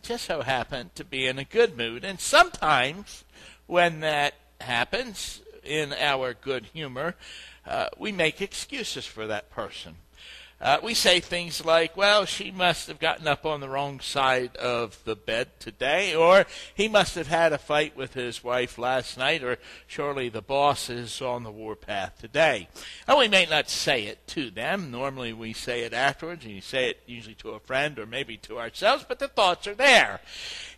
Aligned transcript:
just 0.00 0.26
so 0.26 0.42
happened 0.42 0.94
to 0.94 1.04
be 1.04 1.26
in 1.26 1.40
a 1.40 1.44
good 1.44 1.76
mood. 1.76 2.04
And 2.04 2.20
sometimes 2.20 3.24
when 3.66 3.98
that 3.98 4.34
happens 4.60 5.42
in 5.64 5.92
our 5.92 6.34
good 6.34 6.66
humor, 6.66 7.16
uh, 7.66 7.88
we 7.98 8.12
make 8.12 8.40
excuses 8.40 9.06
for 9.06 9.26
that 9.26 9.50
person. 9.50 9.96
Uh, 10.58 10.78
we 10.82 10.94
say 10.94 11.20
things 11.20 11.66
like, 11.66 11.94
well, 11.98 12.24
she 12.24 12.50
must 12.50 12.88
have 12.88 12.98
gotten 12.98 13.28
up 13.28 13.44
on 13.44 13.60
the 13.60 13.68
wrong 13.68 14.00
side 14.00 14.56
of 14.56 14.98
the 15.04 15.14
bed 15.14 15.48
today, 15.58 16.14
or 16.14 16.46
he 16.74 16.88
must 16.88 17.14
have 17.14 17.26
had 17.26 17.52
a 17.52 17.58
fight 17.58 17.94
with 17.94 18.14
his 18.14 18.42
wife 18.42 18.78
last 18.78 19.18
night, 19.18 19.44
or 19.44 19.58
surely 19.86 20.30
the 20.30 20.40
boss 20.40 20.88
is 20.88 21.20
on 21.20 21.42
the 21.42 21.50
warpath 21.50 22.18
today. 22.18 22.68
And 23.06 23.18
we 23.18 23.28
may 23.28 23.44
not 23.44 23.68
say 23.68 24.04
it 24.04 24.26
to 24.28 24.50
them. 24.50 24.90
Normally 24.90 25.34
we 25.34 25.52
say 25.52 25.82
it 25.82 25.92
afterwards, 25.92 26.46
and 26.46 26.54
you 26.54 26.62
say 26.62 26.88
it 26.88 27.02
usually 27.04 27.34
to 27.36 27.50
a 27.50 27.60
friend 27.60 27.98
or 27.98 28.06
maybe 28.06 28.38
to 28.38 28.58
ourselves, 28.58 29.04
but 29.06 29.18
the 29.18 29.28
thoughts 29.28 29.66
are 29.66 29.74
there. 29.74 30.20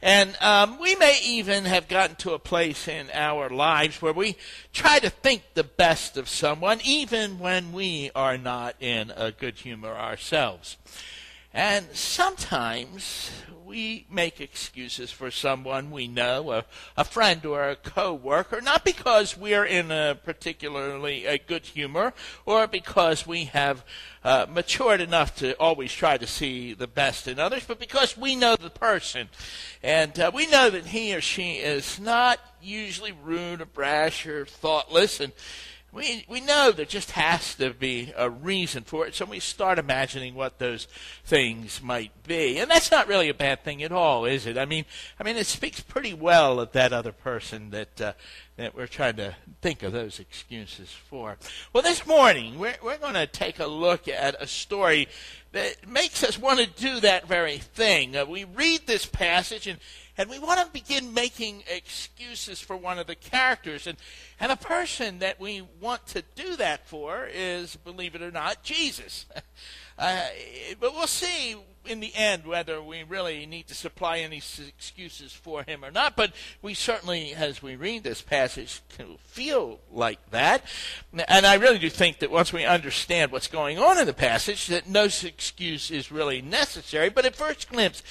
And 0.01 0.37
um, 0.41 0.79
we 0.81 0.95
may 0.97 1.19
even 1.25 1.65
have 1.65 1.89
gotten 1.89 2.17
to 2.17 2.33
a 2.33 2.39
place 2.39 2.87
in 2.87 3.09
our 3.13 3.51
lives 3.51 4.01
where 4.01 4.13
we 4.13 4.37
try 4.73 5.01
to 5.01 5.11
think 5.11 5.43
the 5.55 5.65
best 5.65 6.17
of 6.17 6.29
someone, 6.29 6.81
even 6.85 7.39
when 7.41 7.73
we 7.73 8.11
are 8.15 8.39
not 8.39 8.77
in 8.81 9.13
a 9.17 9.33
good 9.33 9.59
humor 9.59 9.95
ourselves. 9.97 10.77
And 11.53 11.87
sometimes 11.93 13.31
we 13.69 14.07
make 14.11 14.41
excuses 14.41 15.11
for 15.11 15.31
someone 15.31 15.91
we 15.91 16.09
know, 16.09 16.53
a, 16.53 16.65
a 16.97 17.05
friend 17.05 17.45
or 17.45 17.69
a 17.69 17.77
coworker, 17.77 18.63
not 18.63 18.83
because 18.83 19.37
we're 19.37 19.67
in 19.67 19.91
a 19.91 20.19
particularly 20.25 21.27
a 21.27 21.37
good 21.37 21.67
humor 21.67 22.15
or 22.47 22.67
because 22.67 23.27
we 23.27 23.45
have 23.45 23.85
uh, 24.25 24.47
matured 24.49 25.03
enough 25.03 25.37
to 25.37 25.53
always 25.59 25.93
try 25.93 26.17
to 26.17 26.27
see 26.27 26.73
the 26.73 26.87
best 26.87 27.29
in 27.29 27.39
others, 27.39 27.65
but 27.69 27.79
because 27.79 28.17
we 28.17 28.35
know 28.35 28.57
the 28.57 28.71
person. 28.71 29.29
And 29.83 30.19
uh, 30.19 30.31
we 30.33 30.47
know 30.47 30.71
that 30.71 30.87
he 30.87 31.15
or 31.15 31.21
she 31.21 31.57
is 31.57 32.01
not 32.01 32.41
usually 32.63 33.13
rude 33.13 33.61
or 33.61 33.67
brash 33.67 34.27
or 34.27 34.47
thoughtless. 34.47 35.21
And 35.21 35.33
we, 35.91 36.27
we 36.29 36.41
know 36.41 36.71
there 36.71 36.85
just 36.85 37.13
has 37.13 37.55
to 37.55 37.71
be 37.73 38.13
a 38.15 38.29
reason 38.29 38.85
for 38.85 39.07
it, 39.07 39.15
so 39.15 39.25
we 39.25 39.41
start 39.41 39.79
imagining 39.79 40.35
what 40.35 40.59
those 40.59 40.87
things 41.25 41.81
might 41.83 42.13
be. 42.25 42.59
And 42.59 42.71
that's 42.71 42.91
not 42.91 43.09
really 43.09 43.31
a 43.31 43.35
bad 43.35 43.65
thing 43.65 43.83
at 43.83 43.91
all, 43.91 44.27
is 44.27 44.47
it? 44.47 44.59
I 44.59 44.67
mean, 44.67 44.85
I 45.19 45.25
mean, 45.25 45.37
it 45.37 45.47
speaks 45.47 45.81
pretty 45.81 46.13
well 46.13 46.61
of 46.61 46.73
that 46.73 46.93
other 46.93 47.13
person 47.13 47.71
that, 47.71 48.01
uh, 48.01 48.13
that 48.57 48.77
we're 48.77 48.87
trying 48.87 49.17
to 49.17 49.35
think 49.63 49.83
of 49.83 49.93
those 49.93 50.21
excuses 50.21 50.93
for. 50.93 51.39
Well, 51.73 51.83
this 51.83 52.07
morning, 52.07 52.59
we're, 52.59 52.77
we're 52.83 52.99
going 52.99 53.15
to 53.15 53.27
take 53.27 53.59
a 53.59 53.67
look 53.67 54.09
at 54.09 54.41
a 54.43 54.47
story 54.47 55.09
that 55.53 55.89
makes 55.89 56.23
us 56.23 56.39
want 56.39 56.61
to 56.61 56.67
do 56.67 57.01
that 57.01 57.27
very 57.27 57.57
thing. 57.57 58.15
Uh, 58.15 58.27
we 58.27 58.45
read 58.45 58.87
this 58.87 59.07
passage, 59.07 59.67
and 59.67 59.79
and 60.19 60.29
we 60.29 60.41
want 60.41 60.61
to 60.61 60.67
begin 60.73 61.15
making 61.15 61.63
excuses 61.73 62.61
for 62.61 62.77
one 62.77 62.99
of 62.99 63.07
the 63.07 63.15
characters. 63.15 63.87
And, 63.87 63.97
and 64.41 64.51
the 64.51 64.57
person 64.57 65.21
that 65.21 65.39
we 65.39 65.63
want 65.81 66.09
to 66.09 66.25
do 66.35 66.57
that 66.57 66.89
for 66.89 67.29
is, 67.33 67.77
believe 67.77 68.17
it 68.17 68.23
or 68.23 68.33
not, 68.33 68.65
Jesus. 68.65 69.27
uh, 69.99 70.27
but 70.81 70.93
we'll 70.93 71.07
see 71.07 71.57
in 71.89 72.01
the 72.01 72.15
end 72.15 72.47
whether 72.47 72.83
we 72.83 73.03
really 73.03 73.47
need 73.47 73.67
to 73.69 73.75
supply 73.75 74.19
any 74.19 74.37
excuses 74.37 75.33
for 75.33 75.63
him 75.63 75.85
or 75.85 75.91
not. 75.91 76.17
But 76.17 76.33
we 76.63 76.75
certainly, 76.75 77.35
as 77.35 77.63
we 77.63 77.77
read 77.77 78.05
this 78.05 78.23
passage, 78.23 78.83
can 78.89 79.17
feel 79.25 79.81
like 79.93 80.31
that. 80.31 80.65
And 81.29 81.47
I 81.47 81.55
really 81.55 81.79
do 81.79 81.91
think 81.91 82.19
that 82.19 82.31
once 82.31 82.53
we 82.53 82.65
understand 82.65 83.33
what's 83.33 83.49
going 83.49 83.79
on 83.79 83.99
in 83.99 84.07
the 84.07 84.13
passage, 84.13 84.67
that 84.69 84.89
no 84.89 85.05
excuse 85.05 85.91
is 85.91 86.13
really 86.13 86.43
necessary. 86.43 87.09
But 87.09 87.25
at 87.25 87.37
first 87.37 87.71
glimpse, 87.71 88.03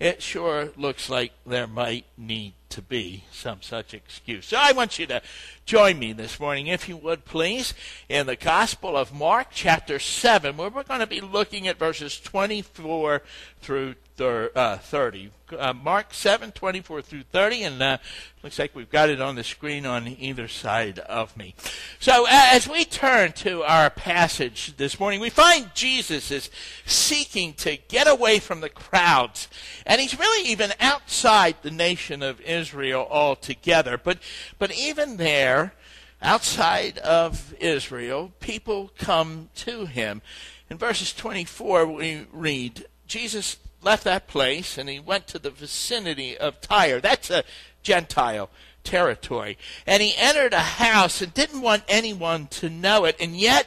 it 0.00 0.22
sure 0.22 0.70
looks 0.76 1.08
like 1.08 1.32
there 1.46 1.66
might 1.66 2.04
need 2.16 2.54
to 2.70 2.82
be 2.82 3.22
some 3.30 3.62
such 3.62 3.94
excuse. 3.94 4.46
So 4.46 4.56
I 4.60 4.72
want 4.72 4.98
you 4.98 5.06
to 5.06 5.22
join 5.64 5.96
me 6.00 6.12
this 6.12 6.40
morning, 6.40 6.66
if 6.66 6.88
you 6.88 6.96
would 6.96 7.24
please, 7.24 7.72
in 8.08 8.26
the 8.26 8.34
Gospel 8.34 8.96
of 8.96 9.14
Mark, 9.14 9.48
chapter 9.52 10.00
7, 10.00 10.56
where 10.56 10.70
we're 10.70 10.82
going 10.82 10.98
to 10.98 11.06
be 11.06 11.20
looking 11.20 11.68
at 11.68 11.78
verses 11.78 12.18
24 12.18 13.22
through 13.60 13.94
thir- 14.16 14.50
uh, 14.54 14.78
30. 14.78 15.30
Uh, 15.56 15.72
Mark 15.72 16.12
7, 16.14 16.52
24 16.52 17.02
through 17.02 17.22
30, 17.24 17.62
and 17.62 17.82
uh, 17.82 17.98
looks 18.42 18.58
like 18.58 18.74
we've 18.74 18.90
got 18.90 19.08
it 19.08 19.20
on 19.20 19.36
the 19.36 19.44
screen 19.44 19.86
on 19.86 20.08
either 20.08 20.48
side 20.48 20.98
of 21.00 21.36
me. 21.36 21.54
So 21.98 22.26
as 22.28 22.68
we 22.68 22.84
turn 22.84 23.32
to 23.32 23.62
our 23.62 23.90
passage 23.90 24.76
this 24.76 24.98
morning, 24.98 25.20
we 25.20 25.30
find 25.30 25.70
Jesus 25.74 26.30
is 26.30 26.50
seeking 26.86 27.54
to 27.54 27.76
get 27.88 28.08
away 28.08 28.38
from 28.38 28.60
the 28.60 28.70
crowds, 28.70 29.48
and 29.86 30.00
he's 30.00 30.18
really 30.18 30.48
even 30.48 30.72
outside 30.80 31.56
the 31.62 31.70
nation 31.70 32.22
of 32.22 32.40
Israel 32.40 33.06
altogether. 33.10 33.98
But, 33.98 34.18
but 34.58 34.74
even 34.74 35.16
there, 35.16 35.74
outside 36.22 36.98
of 36.98 37.54
Israel, 37.60 38.32
people 38.40 38.90
come 38.98 39.50
to 39.56 39.86
him. 39.86 40.22
In 40.70 40.78
verses 40.78 41.12
24, 41.12 41.86
we 41.86 42.26
read, 42.32 42.86
Jesus 43.06 43.56
left 43.82 44.04
that 44.04 44.26
place 44.26 44.78
and 44.78 44.88
he 44.88 44.98
went 44.98 45.26
to 45.28 45.38
the 45.38 45.50
vicinity 45.50 46.36
of 46.36 46.60
Tyre. 46.60 47.00
That's 47.00 47.30
a 47.30 47.44
Gentile 47.82 48.50
territory. 48.82 49.58
And 49.86 50.02
he 50.02 50.14
entered 50.16 50.52
a 50.52 50.60
house 50.60 51.20
and 51.20 51.32
didn't 51.34 51.60
want 51.60 51.84
anyone 51.88 52.46
to 52.48 52.70
know 52.70 53.04
it, 53.04 53.16
and 53.18 53.36
yet 53.36 53.66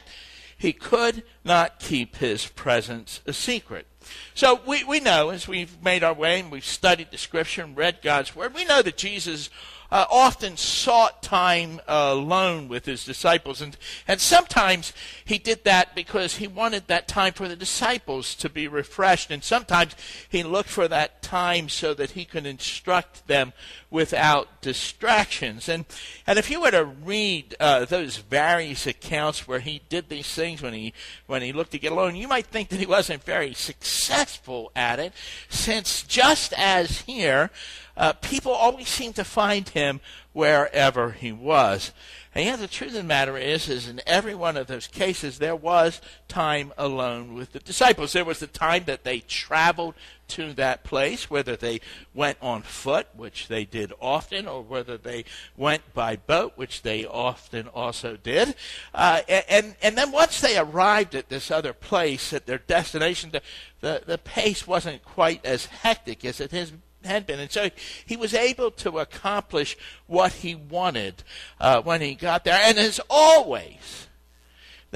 he 0.57 0.73
could 0.73 1.23
not 1.43 1.79
keep 1.79 2.17
his 2.17 2.47
presence 2.47 3.21
a 3.25 3.33
secret. 3.33 3.85
So 4.33 4.61
we, 4.65 4.83
we 4.83 4.99
know, 4.99 5.29
as 5.29 5.47
we've 5.47 5.81
made 5.83 6.03
our 6.03 6.13
way 6.13 6.39
and 6.39 6.51
we've 6.51 6.65
studied 6.65 7.11
the 7.11 7.17
scripture 7.17 7.63
and 7.63 7.75
read 7.75 7.99
God's 8.01 8.35
word, 8.35 8.53
we 8.53 8.65
know 8.65 8.81
that 8.81 8.97
Jesus 8.97 9.49
uh, 9.91 10.05
often 10.09 10.57
sought 10.57 11.23
time 11.23 11.79
alone 11.87 12.67
with 12.67 12.85
his 12.85 13.05
disciples. 13.05 13.61
And, 13.61 13.77
and 14.07 14.19
sometimes 14.19 14.93
he 15.23 15.37
did 15.37 15.63
that 15.63 15.95
because 15.95 16.37
he 16.37 16.47
wanted 16.47 16.87
that 16.87 17.07
time 17.07 17.33
for 17.33 17.47
the 17.47 17.55
disciples 17.55 18.35
to 18.35 18.49
be 18.49 18.67
refreshed. 18.67 19.31
And 19.31 19.43
sometimes 19.43 19.95
he 20.29 20.43
looked 20.43 20.69
for 20.69 20.87
that 20.87 21.21
time 21.21 21.69
so 21.69 21.93
that 21.93 22.11
he 22.11 22.25
could 22.25 22.45
instruct 22.45 23.27
them 23.27 23.53
without 23.89 24.61
distractions. 24.61 25.69
And, 25.69 25.85
and 26.25 26.37
if 26.37 26.49
you 26.51 26.61
were 26.61 26.71
to 26.71 26.83
read 26.83 27.55
uh, 27.59 27.85
those 27.85 28.17
various 28.17 28.85
accounts 28.85 29.47
where 29.47 29.59
he 29.59 29.81
did 29.87 30.09
these 30.09 30.27
things 30.27 30.61
when 30.61 30.73
he, 30.73 30.93
when 31.25 31.41
he 31.41 31.53
looked 31.53 31.71
to 31.71 31.79
get 31.79 31.91
alone, 31.93 32.15
you 32.15 32.27
might 32.27 32.47
think 32.47 32.69
that 32.69 32.79
he 32.79 32.85
wasn't 32.85 33.23
very 33.23 33.53
successful 33.53 34.71
at 34.75 34.99
it, 34.99 35.13
since 35.49 36.03
just 36.03 36.53
as 36.57 37.01
here, 37.01 37.49
uh, 37.95 38.13
people 38.13 38.51
always 38.51 38.87
seemed 38.87 39.15
to 39.15 39.23
find 39.23 39.69
him 39.69 39.99
wherever 40.33 41.11
he 41.11 41.31
was. 41.31 41.91
And 42.35 42.45
yet 42.45 42.59
the 42.59 42.67
truth 42.67 42.91
of 42.91 42.97
the 42.97 43.03
matter 43.03 43.35
is, 43.37 43.67
is 43.67 43.87
in 43.87 43.99
every 44.05 44.35
one 44.35 44.57
of 44.57 44.67
those 44.67 44.85
cases, 44.85 45.39
there 45.39 45.55
was 45.55 45.99
time 46.27 46.71
alone 46.77 47.33
with 47.33 47.53
the 47.53 47.59
disciples. 47.59 48.13
There 48.13 48.23
was 48.23 48.39
the 48.39 48.45
time 48.45 48.83
that 48.85 49.03
they 49.03 49.21
traveled 49.21 49.95
to 50.29 50.53
that 50.53 50.83
place, 50.83 51.29
whether 51.29 51.55
they 51.55 51.81
went 52.13 52.37
on 52.41 52.61
foot, 52.61 53.07
which 53.15 53.47
they 53.47 53.65
did 53.65 53.93
often, 53.99 54.47
or 54.47 54.61
whether 54.61 54.97
they 54.97 55.25
went 55.55 55.93
by 55.93 56.15
boat, 56.15 56.53
which 56.55 56.81
they 56.81 57.05
often 57.05 57.67
also 57.69 58.17
did. 58.17 58.55
Uh, 58.93 59.21
and, 59.27 59.75
and 59.81 59.97
then 59.97 60.11
once 60.11 60.41
they 60.41 60.57
arrived 60.57 61.15
at 61.15 61.29
this 61.29 61.51
other 61.51 61.73
place, 61.73 62.33
at 62.33 62.45
their 62.45 62.57
destination, 62.57 63.31
the, 63.31 63.41
the, 63.81 64.03
the 64.05 64.17
pace 64.17 64.67
wasn't 64.67 65.03
quite 65.03 65.45
as 65.45 65.65
hectic 65.65 66.25
as 66.25 66.39
it 66.39 66.51
has 66.51 66.73
had 67.03 67.25
been. 67.25 67.39
And 67.39 67.51
so 67.51 67.69
he 68.05 68.17
was 68.17 68.33
able 68.33 68.71
to 68.71 68.99
accomplish 68.99 69.77
what 70.07 70.33
he 70.33 70.55
wanted 70.55 71.23
uh, 71.59 71.81
when 71.81 72.01
he 72.01 72.15
got 72.15 72.43
there. 72.43 72.59
And 72.61 72.77
as 72.77 72.99
always, 73.09 74.07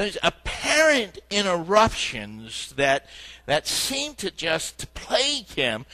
those 0.02 0.18
apparent 0.24 1.20
interruptions 1.30 2.74
that, 2.76 3.06
that 3.46 3.68
seemed 3.68 4.18
to 4.18 4.32
just 4.32 4.92
plague 4.96 5.48
him 5.50 5.86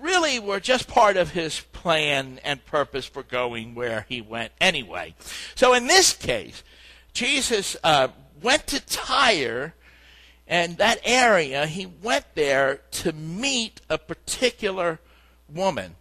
really 0.00 0.38
were 0.38 0.58
just 0.58 0.88
part 0.88 1.18
of 1.18 1.32
his 1.32 1.60
plan 1.60 2.40
and 2.42 2.64
purpose 2.64 3.04
for 3.04 3.22
going 3.22 3.74
where 3.74 4.06
he 4.08 4.22
went 4.22 4.50
anyway. 4.62 5.14
So 5.54 5.74
in 5.74 5.88
this 5.88 6.14
case, 6.14 6.62
Jesus 7.12 7.76
uh, 7.84 8.08
went 8.42 8.66
to 8.68 8.80
Tyre 8.80 9.74
and 10.46 10.78
that 10.78 10.98
area, 11.04 11.66
he 11.66 11.84
went 11.84 12.24
there 12.34 12.80
to 12.92 13.12
meet 13.12 13.82
a 13.90 13.98
particular 13.98 15.00
woman. 15.52 15.96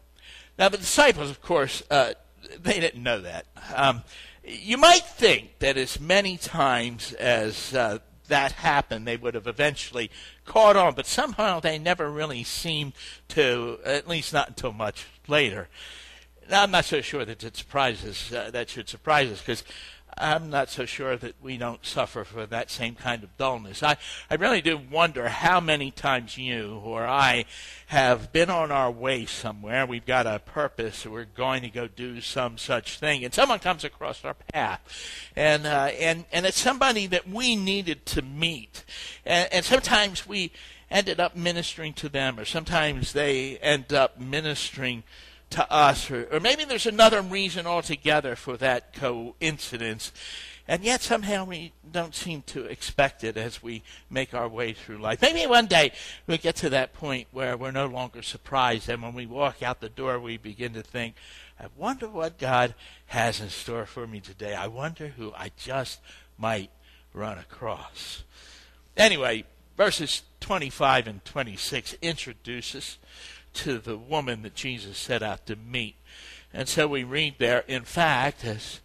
Now, 0.57 0.69
the 0.69 0.78
disciples, 0.78 1.30
of 1.30 1.42
course, 1.42 1.84
uh, 1.92 2.13
they 2.57 2.80
didn't 2.80 3.04
know 3.04 3.19
that. 3.19 3.48
Um, 3.75 4.04
you 4.48 4.78
might 4.78 5.04
think 5.04 5.60
that 5.60 5.78
as 5.78 6.00
many 6.00 6.38
times 6.38 7.14
as 7.14 7.74
uh, 7.74 8.00
that 8.28 8.54
happened, 8.54 9.06
they 9.06 9.18
would 9.18 9.34
have 9.36 9.48
eventually 9.48 10.10
caught 10.46 10.76
on, 10.76 10.94
but 10.94 11.06
somehow 11.06 11.60
they 11.60 11.78
never 11.78 12.10
really 12.10 12.44
seemed 12.44 12.94
to, 13.30 13.80
at 13.86 14.08
least 14.08 14.34
not 14.34 14.50
until 14.50 14.72
much 14.72 15.06
later. 15.28 15.68
Now, 16.50 16.64
I'm 16.64 16.72
not 16.72 16.86
so 16.86 17.02
sure 17.02 17.26
that 17.26 17.44
it 17.44 17.58
surprises, 17.58 18.32
uh, 18.34 18.52
that 18.52 18.70
should 18.70 18.88
surprise 18.88 19.30
us, 19.30 19.42
because 19.42 19.64
I'm 20.19 20.50
not 20.50 20.69
so 20.69 20.86
sure 20.86 21.16
that 21.18 21.36
we 21.42 21.58
don't 21.58 21.86
suffer 21.86 22.24
for 22.24 22.46
that 22.46 22.72
same 22.72 22.96
kind 22.96 23.24
of 23.24 23.36
dullness. 23.38 23.84
I, 23.84 23.98
I 24.30 24.36
really 24.36 24.62
do 24.62 24.78
wonder 24.78 25.30
how 25.30 25.60
many 25.60 25.92
times 25.92 26.38
you 26.38 26.81
or 26.84 27.06
I 27.06 27.46
have 27.88 28.31
been 28.31 28.50
on 28.50 28.72
our 28.72 28.92
way 28.92 29.25
somewhere. 29.25 29.86
We've 29.86 30.06
got 30.06 30.25
a 30.25 30.40
purpose. 30.40 31.06
We're 31.06 31.25
going 31.25 31.62
to 31.62 31.69
go 31.69 31.88
do 31.88 32.22
some 32.22 32.58
such 32.58 33.00
thing, 33.00 33.24
and 33.24 33.34
someone 33.34 33.60
comes 33.60 33.84
across 33.84 34.25
our 34.25 34.36
path, 34.54 34.81
and 35.36 35.66
uh, 35.66 35.92
and 36.00 36.25
and 36.31 36.46
it's 36.46 36.60
somebody 36.60 37.08
that 37.08 37.28
we 37.30 37.56
needed 37.56 38.06
to 38.08 38.22
meet, 38.22 38.84
and, 39.25 39.48
and 39.52 39.66
sometimes 39.66 40.28
we 40.28 40.52
ended 40.90 41.20
up 41.20 41.36
ministering 41.36 41.94
to 41.94 42.10
them, 42.10 42.40
or 42.40 42.46
sometimes 42.46 43.13
they 43.13 43.58
end 43.58 43.94
up 43.94 44.20
ministering 44.20 45.04
to 45.52 45.72
us, 45.72 46.12
or, 46.12 46.28
or 46.32 46.40
maybe 46.40 46.66
there's 46.66 46.86
another 46.86 47.22
reason 47.22 47.66
altogether 47.66 48.36
for 48.36 48.58
that 48.58 48.94
coincidence. 48.94 50.12
And 50.68 50.84
yet 50.84 51.02
somehow 51.02 51.46
we 51.46 51.72
don't 51.90 52.14
seem 52.14 52.42
to 52.48 52.66
expect 52.66 53.24
it 53.24 53.38
as 53.38 53.64
we 53.64 53.84
make 54.10 54.34
our 54.34 54.50
way 54.50 54.74
through 54.74 54.98
life. 54.98 55.22
Maybe 55.22 55.48
one 55.48 55.68
day 55.68 55.94
we'll 56.26 56.38
get 56.38 56.58
to 56.58 56.70
that 56.72 56.94
point 56.94 57.28
where 57.32 57.56
we're 57.56 57.72
no 57.72 57.86
longer 57.86 58.22
surprised, 58.22 58.90
and 58.90 59.02
when 59.02 59.14
we 59.14 59.26
walk 59.26 59.64
out 59.64 59.80
the 59.80 59.88
door, 59.88 60.20
we 60.20 60.36
begin 60.36 60.74
to 60.74 60.84
think, 60.84 61.16
I 61.60 61.68
wonder 61.78 62.10
what 62.10 62.38
God 62.38 62.76
has 63.08 63.40
in 63.40 63.50
store 63.50 63.86
for 63.86 64.06
me 64.06 64.20
today. 64.20 64.54
I 64.54 64.68
wonder 64.68 65.08
who 65.08 65.34
I 65.34 65.52
just 65.58 66.02
might 66.38 66.70
run 67.14 67.38
across. 67.38 68.24
Anyway, 68.98 69.46
verses 69.78 70.24
25 70.42 71.08
and 71.08 71.26
26 71.26 71.96
introduces 72.02 72.98
to 73.57 73.77
the 73.77 73.98
woman 73.98 74.42
that 74.44 74.56
Jesus 74.56 74.98
set 74.98 75.21
out 75.21 75.45
to 75.48 75.56
meet. 75.56 75.95
And 76.54 76.68
so 76.68 76.88
we 76.88 77.04
read 77.04 77.36
there, 77.38 77.63
in 77.68 77.83
fact, 77.83 78.44
as 78.44 78.80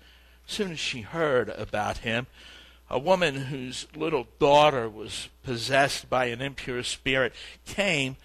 soon 0.46 0.72
as 0.72 0.78
she 0.78 1.00
heard 1.00 1.48
about 1.48 1.98
him, 1.98 2.26
a 2.90 2.98
woman 2.98 3.34
whose 3.34 3.86
little 3.96 4.26
daughter 4.38 4.88
was 4.88 5.30
possessed 5.42 6.10
by 6.10 6.26
an 6.26 6.42
impure 6.42 6.82
spirit 6.82 7.32
came 7.64 8.16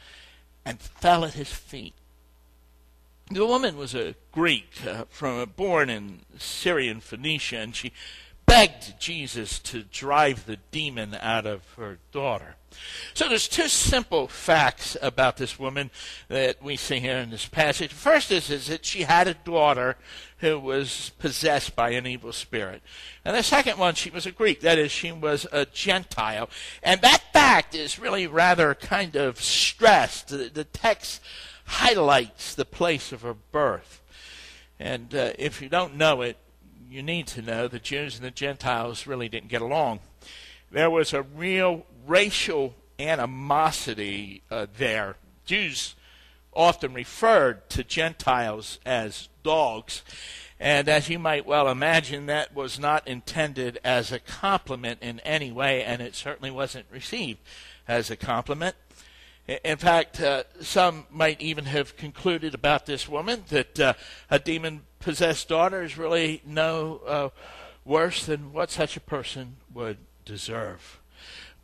and 0.66 0.80
fell 0.80 1.24
at 1.24 1.36
his 1.36 1.52
feet. 1.52 1.94
The 3.32 3.46
woman 3.46 3.78
was 3.78 3.96
a 3.96 4.16
Greek, 4.34 4.70
uh, 4.86 5.06
from 5.10 5.50
born 5.56 5.90
in 5.90 6.20
Syrian 6.38 7.00
Phoenicia, 7.00 7.58
and 7.58 7.74
she 7.74 7.94
begged 8.46 9.00
Jesus 9.00 9.60
to 9.60 9.84
drive 9.84 10.46
the 10.46 10.58
demon 10.72 11.16
out 11.16 11.46
of 11.46 11.62
her 11.78 12.00
daughter. 12.12 12.57
So 13.14 13.28
there's 13.28 13.48
two 13.48 13.68
simple 13.68 14.28
facts 14.28 14.96
about 15.02 15.38
this 15.38 15.58
woman 15.58 15.90
that 16.28 16.62
we 16.62 16.76
see 16.76 17.00
here 17.00 17.18
in 17.18 17.30
this 17.30 17.48
passage. 17.48 17.92
First 17.92 18.32
is, 18.32 18.50
is 18.50 18.68
that 18.68 18.86
she 18.86 19.04
had 19.04 19.28
a 19.28 19.34
daughter 19.34 19.98
who 20.40 20.60
was 20.60 21.12
possessed 21.18 21.76
by 21.76 21.90
an 21.92 22.06
evil 22.06 22.32
spirit. 22.32 22.84
And 23.26 23.36
the 23.36 23.42
second 23.42 23.80
one, 23.80 23.96
she 23.96 24.12
was 24.12 24.26
a 24.26 24.32
Greek. 24.32 24.62
That 24.62 24.78
is, 24.78 24.92
she 24.92 25.12
was 25.12 25.48
a 25.52 25.66
Gentile. 25.66 26.50
And 26.84 27.02
that 27.02 27.24
fact 27.34 27.74
is 27.74 27.98
really 27.98 28.28
rather 28.28 28.76
kind 28.76 29.16
of 29.16 29.42
stressed. 29.42 30.28
The, 30.28 30.50
the 30.54 30.64
text 30.64 31.22
highlights 31.66 32.54
the 32.54 32.66
place 32.66 33.12
of 33.12 33.24
her 33.24 33.34
birth. 33.34 34.02
And 34.80 35.14
uh, 35.16 35.32
if 35.40 35.62
you 35.62 35.70
don't 35.70 35.96
know 35.96 36.22
it, 36.22 36.38
you 36.90 37.02
need 37.02 37.28
to 37.28 37.42
know 37.42 37.68
the 37.68 37.80
Jews 37.80 38.16
and 38.16 38.26
the 38.26 38.32
Gentiles 38.32 39.08
really 39.08 39.28
didn't 39.28 39.50
get 39.50 39.62
along. 39.62 40.00
There 40.72 40.90
was 40.90 41.14
a 41.14 41.22
real 41.22 41.86
racial 42.06 42.76
animosity 43.00 44.44
uh, 44.52 44.68
there. 44.78 45.16
Jews 45.46 45.96
often 46.54 46.94
referred 46.94 47.70
to 47.70 47.84
Gentiles 47.84 48.80
as 48.86 49.30
dogs. 49.44 50.04
And 50.60 50.90
as 50.90 51.08
you 51.08 51.20
might 51.20 51.46
well 51.46 51.70
imagine, 51.70 52.26
that 52.26 52.56
was 52.56 52.80
not 52.80 53.08
intended 53.08 53.80
as 53.84 54.12
a 54.12 54.20
compliment 54.20 55.00
in 55.02 55.20
any 55.20 55.52
way, 55.52 55.84
and 55.84 56.02
it 56.02 56.16
certainly 56.16 56.50
wasn't 56.50 56.88
received 56.92 57.40
as 57.88 58.10
a 58.10 58.16
compliment. 58.16 58.76
In 59.64 59.78
fact, 59.78 60.20
uh, 60.20 60.44
some 60.60 61.06
might 61.10 61.40
even 61.40 61.66
have 61.66 61.96
concluded 61.96 62.54
about 62.54 62.86
this 62.86 63.08
woman 63.08 63.44
that 63.50 63.80
uh, 63.80 63.94
a 64.30 64.40
demon 64.40 64.82
possessed 65.00 65.48
daughter 65.48 65.84
is 65.84 65.98
really 65.98 66.42
no 66.46 67.02
uh, 67.08 67.30
worse 67.86 68.26
than 68.26 68.52
what 68.52 68.72
such 68.72 68.98
a 68.98 69.02
person 69.02 69.58
would 69.74 69.98
deserve. 70.28 71.00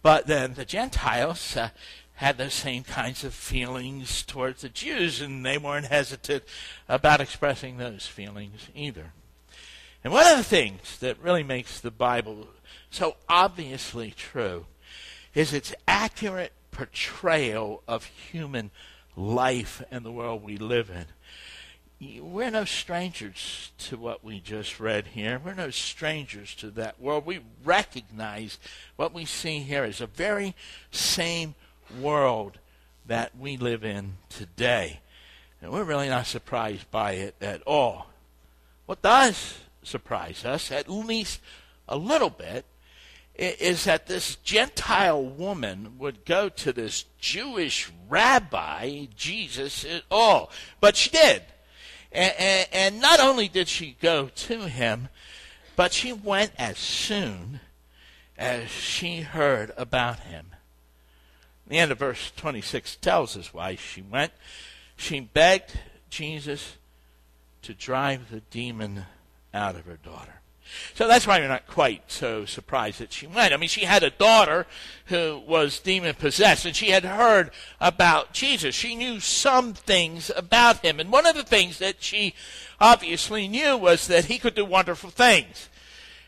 But 0.02 0.28
then 0.28 0.56
the 0.56 0.66
Gentiles 0.66 1.56
uh, 1.56 1.70
had 2.16 2.38
those 2.38 2.54
same 2.54 2.84
kinds 2.84 3.24
of 3.24 3.34
feelings 3.34 4.24
towards 4.24 4.62
the 4.62 4.70
Jews, 4.70 5.22
and 5.22 5.46
they 5.46 5.58
weren't 5.58 5.88
hesitant 5.88 6.44
about 6.88 7.22
expressing 7.22 7.78
those 7.78 8.06
feelings 8.08 8.68
either. 8.76 9.14
And 10.04 10.12
one 10.12 10.28
of 10.28 10.38
the 10.38 10.44
things 10.44 11.00
that 11.00 11.20
really 11.20 11.44
makes 11.44 11.80
the 11.80 11.92
Bible 11.92 12.48
so 12.90 13.16
obviously 13.30 14.12
true 14.12 14.66
is 15.34 15.54
its 15.54 15.74
accurate 15.88 16.52
portrayal 16.72 17.82
of 17.88 18.06
human 18.06 18.72
life 19.16 19.82
and 19.90 20.06
the 20.06 20.12
world 20.12 20.44
we 20.44 20.58
live 20.58 20.90
in. 20.90 21.06
We're 22.22 22.50
no 22.50 22.66
strangers 22.66 23.72
to 23.80 23.98
what 23.98 24.24
we 24.24 24.40
just 24.40 24.80
read 24.80 25.08
here. 25.08 25.40
We're 25.44 25.54
no 25.54 25.70
strangers 25.70 26.56
to 26.56 26.70
that 26.72 27.00
world. 27.00 27.26
We 27.26 27.42
recognize 27.64 28.58
what 28.96 29.14
we 29.14 29.26
see 29.26 29.60
here 29.60 29.84
is 29.86 30.00
the 30.00 30.08
very 30.08 30.56
same 30.92 31.56
world 32.00 32.60
that 33.06 33.38
we 33.38 33.58
live 33.58 33.84
in 33.84 34.14
today. 34.30 35.02
And 35.62 35.72
we're 35.72 35.84
really 35.84 36.10
not 36.10 36.26
surprised 36.26 36.90
by 36.92 37.14
it 37.14 37.36
at 37.42 37.62
all. 37.64 38.08
What 38.86 39.02
does 39.02 39.60
surprise 39.84 40.46
us, 40.46 40.72
at 40.72 40.90
least 40.90 41.40
a 41.88 41.98
little 41.98 42.30
bit, 42.30 42.66
is 43.36 43.86
that 43.86 44.08
this 44.08 44.36
Gentile 44.38 45.24
woman 45.24 45.98
would 45.98 46.26
go 46.26 46.50
to 46.50 46.72
this 46.72 47.06
Jewish 47.20 47.92
rabbi, 48.10 49.06
Jesus, 49.16 49.86
at 49.86 50.04
all. 50.12 50.52
But 50.80 50.96
she 50.96 51.10
did. 51.10 51.44
And, 52.14 52.34
and, 52.38 52.68
and, 52.72 53.02
not 53.02 53.20
only 53.20 53.48
did 53.48 53.68
she 53.68 53.98
go 54.00 54.28
to 54.28 54.68
him, 54.68 55.10
but 55.76 55.94
she 55.94 56.14
went 56.14 56.52
as 56.58 56.78
soon 56.78 57.60
as 58.38 58.70
she 58.70 59.22
heard 59.22 59.72
about 59.78 60.20
him. 60.20 60.48
The 61.68 61.80
end 61.80 61.92
of 61.92 62.00
verse 62.00 62.32
26 62.36 62.98
tells 62.98 63.36
us 63.36 63.54
why 63.54 63.76
she 63.76 64.02
went. 64.02 64.32
She 64.96 65.20
begged 65.22 65.80
Jesus 66.10 66.78
to 67.64 67.74
drive 67.74 68.30
the 68.30 68.42
demon 68.42 69.06
out 69.54 69.76
of 69.76 69.86
her 69.86 69.98
daughter. 69.98 70.43
So 70.94 71.08
that's 71.08 71.28
why 71.28 71.40
we're 71.40 71.48
not 71.48 71.68
quite 71.68 72.12
so 72.12 72.46
surprised 72.46 73.00
that 73.00 73.14
she 73.14 73.28
went. 73.28 73.54
I 73.54 73.58
mean, 73.58 73.70
she 73.70 73.86
had 73.86 74.04
a 74.04 74.10
daughter 74.10 74.66
who 75.06 75.42
was 75.48 75.80
demon 75.80 76.16
possessed, 76.16 76.66
and 76.66 76.76
she 76.76 76.90
had 76.90 77.04
heard 77.04 77.52
about 77.80 78.34
Jesus. 78.34 78.76
She 78.76 78.96
knew 78.96 79.20
some 79.20 79.74
things 79.74 80.32
about 80.36 80.84
him. 80.86 81.00
And 81.00 81.12
one 81.12 81.26
of 81.26 81.36
the 81.36 81.44
things 81.44 81.80
that 81.80 82.02
she 82.04 82.34
obviously 82.80 83.48
knew 83.48 83.78
was 83.78 84.08
that 84.08 84.26
he 84.26 84.38
could 84.38 84.56
do 84.56 84.66
wonderful 84.66 85.10
things. 85.10 85.70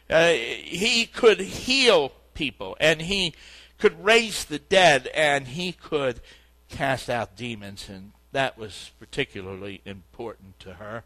Uh, 0.10 0.32
he 0.32 1.06
could 1.06 1.40
heal 1.40 2.12
people, 2.34 2.78
and 2.80 3.04
he 3.04 3.34
could 3.78 4.04
raise 4.04 4.46
the 4.46 4.60
dead, 4.60 5.08
and 5.14 5.48
he 5.48 5.72
could 5.72 6.22
cast 6.70 7.10
out 7.10 7.36
demons, 7.36 7.90
and 7.90 8.12
that 8.32 8.58
was 8.58 8.92
particularly 9.00 9.82
important 9.86 10.60
to 10.60 10.74
her 10.74 11.04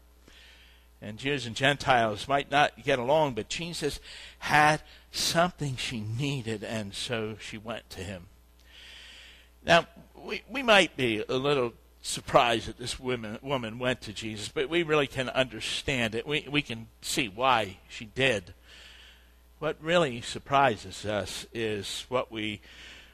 and 1.02 1.18
Jews 1.18 1.46
and 1.46 1.56
Gentiles 1.56 2.28
might 2.28 2.50
not 2.50 2.84
get 2.84 2.98
along, 2.98 3.34
but 3.34 3.48
Jesus 3.48 4.00
had 4.40 4.82
something 5.10 5.76
she 5.76 6.00
needed, 6.00 6.62
and 6.62 6.94
so 6.94 7.36
she 7.40 7.56
went 7.56 7.88
to 7.90 8.00
him. 8.00 8.26
Now, 9.64 9.86
we, 10.14 10.42
we 10.48 10.62
might 10.62 10.96
be 10.96 11.24
a 11.28 11.36
little 11.36 11.72
surprised 12.02 12.68
that 12.68 12.78
this 12.78 12.98
woman, 12.98 13.38
woman 13.42 13.78
went 13.78 14.00
to 14.02 14.12
Jesus, 14.12 14.48
but 14.48 14.68
we 14.68 14.82
really 14.82 15.06
can 15.06 15.28
understand 15.30 16.14
it. 16.14 16.26
We, 16.26 16.46
we 16.50 16.62
can 16.62 16.88
see 17.02 17.28
why 17.28 17.78
she 17.88 18.06
did. 18.06 18.54
What 19.58 19.76
really 19.80 20.20
surprises 20.22 21.04
us 21.04 21.46
is 21.52 22.06
what 22.08 22.32
we, 22.32 22.60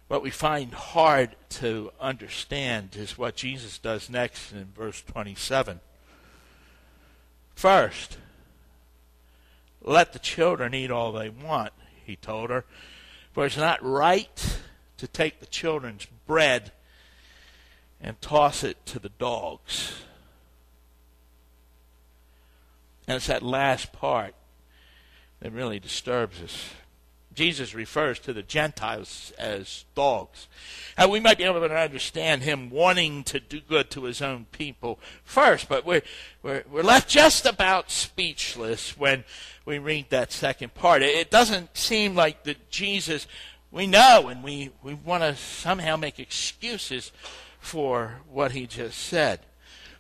what 0.07 0.23
we 0.23 0.31
find 0.31 0.73
hard 0.73 1.35
to 1.51 1.91
understand 2.01 2.95
is 2.97 3.19
what 3.19 3.35
Jesus 3.35 3.79
does 3.79 4.09
next 4.09 4.53
in 4.53 4.69
verse 4.77 5.03
27. 5.03 5.81
First, 7.57 8.19
let 9.81 10.13
the 10.13 10.19
children 10.19 10.75
eat 10.75 10.91
all 10.91 11.11
they 11.11 11.31
want, 11.31 11.73
he 12.05 12.15
told 12.15 12.51
her, 12.51 12.67
for 13.33 13.47
it's 13.47 13.57
not 13.57 13.83
right 13.83 14.59
to 14.99 15.09
take 15.09 15.41
the 15.41 15.47
children's 15.47 16.07
bread 16.27 16.71
and 17.99 18.21
toss 18.21 18.63
it 18.63 18.85
to 18.87 18.99
the 18.99 19.09
dogs. 19.09 20.03
And 23.09 23.17
it's 23.17 23.29
that 23.29 23.43
last 23.43 23.91
part 23.91 24.35
that 25.41 25.51
really 25.51 25.81
disturbs 25.81 26.43
us. 26.43 26.71
Jesus 27.37 27.75
refers 27.75 28.19
to 28.21 28.33
the 28.33 28.43
Gentiles 28.43 29.33
as 29.39 29.85
dogs. 29.95 30.49
And 30.97 31.11
we 31.11 31.21
might 31.21 31.37
be 31.37 31.45
able 31.45 31.61
to 31.61 31.75
understand 31.77 32.43
him 32.43 32.71
wanting 32.71 33.25
to 33.25 33.39
do 33.39 33.61
good 33.61 33.91
to 33.91 34.05
his 34.05 34.23
own 34.23 34.47
people 34.53 34.99
first, 35.23 35.69
but 35.69 35.85
we're, 35.85 36.03
we're, 36.43 36.65
we're 36.71 36.83
left 36.83 37.09
just 37.11 37.45
about 37.45 37.91
speechless 37.91 38.99
when 38.99 39.23
we 39.67 39.79
read 39.79 40.07
that 40.09 40.33
second 40.33 40.75
part. 40.75 41.03
It 41.03 41.31
doesn't 41.31 41.77
seem 41.77 42.15
like 42.15 42.45
that 42.45 42.71
Jesus, 42.71 43.27
we 43.71 43.87
know, 43.87 44.29
and 44.29 44.43
we, 44.43 44.71
we 44.83 44.95
want 44.95 45.23
to 45.23 45.37
somehow 45.37 45.97
make 45.97 46.19
excuses 46.19 47.13
for 47.61 48.21
what 48.33 48.53
he 48.53 48.67
just 48.67 48.99
said. 48.99 49.41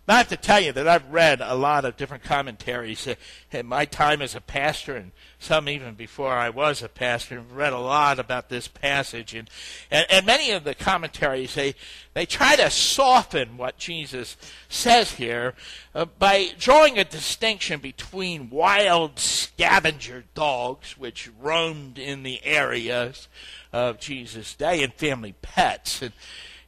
I 0.09 0.19
have 0.19 0.29
to 0.29 0.37
tell 0.37 0.61
you 0.61 0.71
that 0.71 0.87
I've 0.87 1.11
read 1.11 1.41
a 1.41 1.57
lot 1.57 1.85
of 1.85 1.97
different 1.97 2.23
commentaries 2.23 3.09
in 3.51 3.67
my 3.67 3.87
time 3.87 4.23
as 4.23 4.37
a 4.37 4.41
pastor, 4.41 4.95
and 4.95 5.11
some 5.41 5.69
even 5.69 5.95
before 5.95 6.33
I 6.33 6.49
was 6.49 6.81
a 6.81 6.89
pastor. 6.89 7.41
I've 7.41 7.51
read 7.51 7.73
a 7.73 7.79
lot 7.79 8.21
about 8.21 8.49
this 8.49 8.69
passage, 8.69 9.35
and, 9.35 9.51
and, 9.91 10.07
and 10.09 10.25
many 10.25 10.53
of 10.53 10.63
the 10.63 10.77
commentaries 10.77 11.57
they 11.57 11.75
they 12.15 12.25
try 12.25 12.55
to 12.55 12.71
soften 12.71 13.57
what 13.57 13.79
Jesus 13.79 14.37
says 14.69 15.13
here 15.13 15.55
uh, 15.93 16.05
by 16.05 16.51
drawing 16.57 16.99
a 16.99 17.05
distinction 17.05 17.81
between 17.81 18.49
wild 18.49 19.19
scavenger 19.19 20.23
dogs, 20.35 20.97
which 20.97 21.31
roamed 21.41 21.99
in 21.99 22.23
the 22.23 22.45
areas 22.45 23.27
of 23.73 23.99
Jesus' 23.99 24.55
day, 24.55 24.85
and 24.85 24.95
family 24.95 25.35
pets. 25.43 26.01
And, 26.01 26.13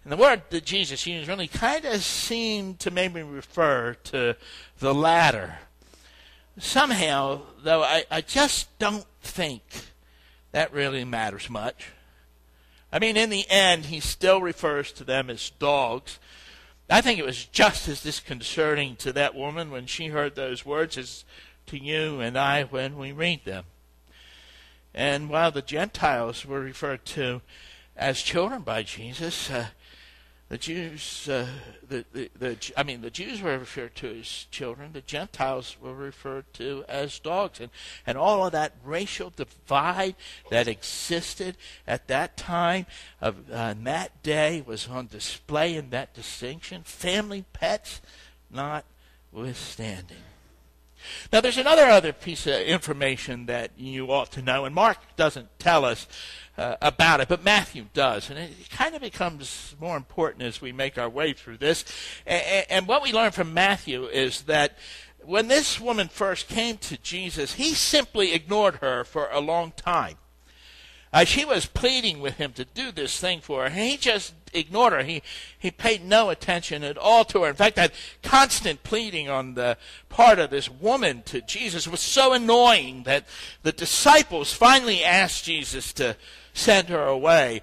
and 0.05 0.13
the 0.13 0.17
word 0.17 0.43
that 0.51 0.65
Jesus 0.65 1.07
used 1.07 1.29
really 1.29 1.49
kind 1.49 1.85
of 1.85 2.03
seemed 2.03 2.81
to 2.81 2.91
make 2.91 3.13
me 3.13 3.23
refer 3.23 3.95
to 4.05 4.37
the 4.79 4.95
latter. 4.95 5.59
Somehow, 6.59 7.43
though, 7.63 7.83
I, 7.83 8.05
I 8.11 8.21
just 8.21 8.77
don't 8.79 9.07
think 9.21 9.63
that 10.53 10.73
really 10.73 11.05
matters 11.05 11.51
much. 11.51 11.93
I 12.93 12.99
mean, 12.99 13.17
in 13.17 13.31
the 13.31 13.49
end, 13.51 13.87
he 13.87 14.01
still 14.01 14.41
refers 14.41 14.93
to 14.93 15.05
them 15.05 15.29
as 15.29 15.51
dogs. 15.51 16.19
I 16.89 17.03
think 17.03 17.19
it 17.19 17.27
was 17.27 17.45
just 17.45 17.87
as 17.87 18.03
disconcerting 18.03 18.97
to 18.97 19.13
that 19.13 19.35
woman 19.35 19.71
when 19.71 19.87
she 19.87 20.07
heard 20.07 20.35
those 20.35 20.65
words 20.65 20.97
as 20.97 21.25
to 21.67 21.79
you 21.79 22.21
and 22.21 22.39
I 22.39 22.65
when 22.65 22.97
we 22.97 23.13
read 23.13 23.45
them. 23.45 23.65
And 24.95 25.29
while 25.29 25.51
the 25.51 25.61
Gentiles 25.61 26.47
were 26.47 26.61
referred 26.61 27.05
to 27.07 27.43
as 27.95 28.23
children 28.23 28.63
by 28.63 28.85
Jesus, 28.85 29.51
uh, 29.51 29.67
the 30.49 30.57
Jews, 30.57 31.29
uh, 31.29 31.47
the, 31.87 32.07
the, 32.13 32.31
the, 32.39 32.73
I 32.75 32.83
mean, 32.83 33.03
the 33.03 33.11
Jews 33.11 33.43
were 33.43 33.59
referred 33.59 33.95
to 33.97 34.19
as 34.19 34.47
children. 34.51 34.93
The 34.95 35.03
Gentiles 35.03 35.77
were 35.79 35.95
referred 35.95 36.53
to 36.55 36.85
as 36.89 37.19
dogs, 37.19 37.61
and 37.61 37.71
and 38.07 38.17
all 38.17 38.47
of 38.47 38.53
that 38.53 38.73
racial 38.83 39.31
divide 39.31 40.15
that 40.51 40.67
existed 40.67 41.59
at 41.87 42.09
that 42.09 42.39
time 42.39 42.87
of 43.21 43.51
uh, 43.51 43.75
that 43.83 44.23
day 44.23 44.63
was 44.67 44.89
on 44.89 45.09
display 45.09 45.75
in 45.75 45.91
that 45.91 46.15
distinction. 46.15 46.83
Family 46.83 47.45
pets, 47.53 48.01
notwithstanding. 48.51 50.17
Now, 51.33 51.41
there's 51.41 51.59
another 51.59 51.87
other 51.87 52.13
piece 52.13 52.47
of 52.47 52.55
information 52.55 53.47
that 53.47 53.73
you 53.77 54.11
ought 54.11 54.33
to 54.33 54.43
know, 54.43 54.65
and 54.65 54.75
Mark 54.75 54.99
doesn't 55.17 55.59
tell 55.59 55.85
us 55.85 56.07
uh, 56.59 56.77
about 56.83 57.21
it, 57.21 57.29
but 57.29 57.45
Matthew 57.45 57.87
does. 57.95 58.29
And 58.29 58.39
it 58.39 58.69
kind 58.71 58.95
of 58.95 59.01
becomes 59.01 59.77
more 59.81 59.97
important 59.97 60.43
as 60.43 60.61
we 60.61 60.73
make 60.73 60.99
our 60.99 61.09
way 61.09 61.33
through 61.33 61.59
this. 61.59 61.85
And, 62.27 62.67
and 62.69 62.89
what 62.89 63.03
we 63.03 63.13
learn 63.13 63.31
from 63.31 63.55
Matthew 63.55 64.07
is 64.07 64.43
that 64.43 64.77
when 65.25 65.49
this 65.49 65.81
woman 65.81 66.09
first 66.09 66.49
came 66.49 66.77
to 66.79 66.97
Jesus, 66.99 67.55
he 67.55 67.75
simply 67.75 68.35
ignored 68.35 68.77
her 68.77 69.05
for 69.05 69.29
a 69.31 69.41
long 69.41 69.73
time. 69.73 70.17
Uh, 71.13 71.25
she 71.25 71.45
was 71.45 71.65
pleading 71.65 72.21
with 72.21 72.35
him 72.35 72.53
to 72.53 72.65
do 72.65 72.93
this 72.93 73.19
thing 73.19 73.41
for 73.41 73.61
her, 73.61 73.67
and 73.67 73.75
he 73.75 73.97
just 73.97 74.38
ignored 74.53 74.93
her. 74.93 75.03
He, 75.03 75.23
he 75.59 75.71
paid 75.71 76.05
no 76.05 76.31
attention 76.31 76.85
at 76.85 76.99
all 76.99 77.25
to 77.27 77.43
her. 77.43 77.49
In 77.49 77.55
fact, 77.55 77.77
that 77.77 77.93
constant 78.23 78.83
pleading 78.83 79.29
on 79.29 79.55
the 79.55 79.77
part 80.09 80.39
of 80.39 80.51
this 80.51 80.71
woman 80.71 81.23
to 81.27 81.41
Jesus 81.41 81.89
was 81.89 82.01
so 82.01 82.33
annoying 82.33 83.05
that 83.05 83.27
the 83.63 83.73
disciples 83.73 84.53
finally 84.53 85.05
asked 85.05 85.45
Jesus 85.45 85.93
to 85.95 86.17
send 86.53 86.89
her 86.89 87.05
away. 87.05 87.63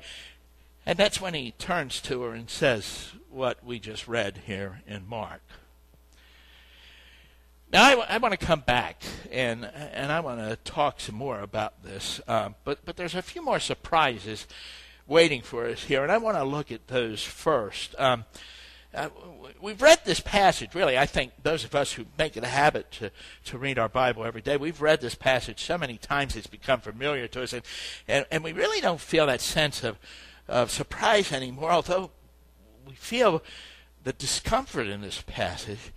And 0.85 0.97
that's 0.97 1.19
when 1.19 1.33
he 1.33 1.51
turns 1.51 1.99
to 2.01 2.21
her 2.23 2.33
and 2.33 2.49
says 2.49 3.11
what 3.29 3.63
we 3.63 3.79
just 3.79 4.07
read 4.07 4.41
here 4.45 4.81
in 4.87 5.07
Mark. 5.07 5.41
Now, 7.71 7.83
I, 7.83 8.15
I 8.15 8.17
want 8.19 8.31
to 8.31 8.45
come 8.45 8.61
back 8.61 9.03
and, 9.31 9.65
and 9.65 10.11
I 10.11 10.19
want 10.19 10.39
to 10.39 10.55
talk 10.57 10.99
some 11.01 11.15
more 11.15 11.41
about 11.41 11.83
this, 11.83 12.21
um, 12.27 12.55
but, 12.63 12.85
but 12.85 12.95
there's 12.95 13.15
a 13.15 13.21
few 13.21 13.43
more 13.43 13.59
surprises 13.59 14.47
waiting 15.07 15.41
for 15.41 15.67
us 15.67 15.83
here, 15.83 16.03
and 16.03 16.11
I 16.11 16.17
want 16.17 16.37
to 16.37 16.43
look 16.43 16.71
at 16.71 16.87
those 16.87 17.23
first. 17.23 17.95
Um, 17.99 18.25
uh, 18.93 19.09
we've 19.61 19.81
read 19.81 19.99
this 20.05 20.19
passage, 20.19 20.73
really. 20.73 20.97
I 20.97 21.05
think 21.05 21.33
those 21.43 21.63
of 21.63 21.75
us 21.75 21.93
who 21.93 22.05
make 22.17 22.37
it 22.37 22.43
a 22.43 22.47
habit 22.47 22.91
to, 22.93 23.11
to 23.45 23.57
read 23.57 23.77
our 23.77 23.89
Bible 23.89 24.23
every 24.23 24.41
day, 24.41 24.57
we've 24.57 24.81
read 24.81 25.01
this 25.01 25.15
passage 25.15 25.63
so 25.63 25.77
many 25.77 25.97
times 25.97 26.35
it's 26.35 26.47
become 26.47 26.79
familiar 26.79 27.27
to 27.27 27.43
us, 27.43 27.53
and, 27.53 27.63
and, 28.07 28.25
and 28.31 28.43
we 28.43 28.53
really 28.53 28.81
don't 28.81 29.01
feel 29.01 29.27
that 29.27 29.41
sense 29.41 29.83
of, 29.83 29.97
of 30.47 30.71
surprise 30.71 31.31
anymore, 31.31 31.71
although 31.71 32.11
we 32.87 32.93
feel 32.93 33.43
the 34.03 34.13
discomfort 34.13 34.87
in 34.87 35.01
this 35.01 35.21
passage. 35.27 35.91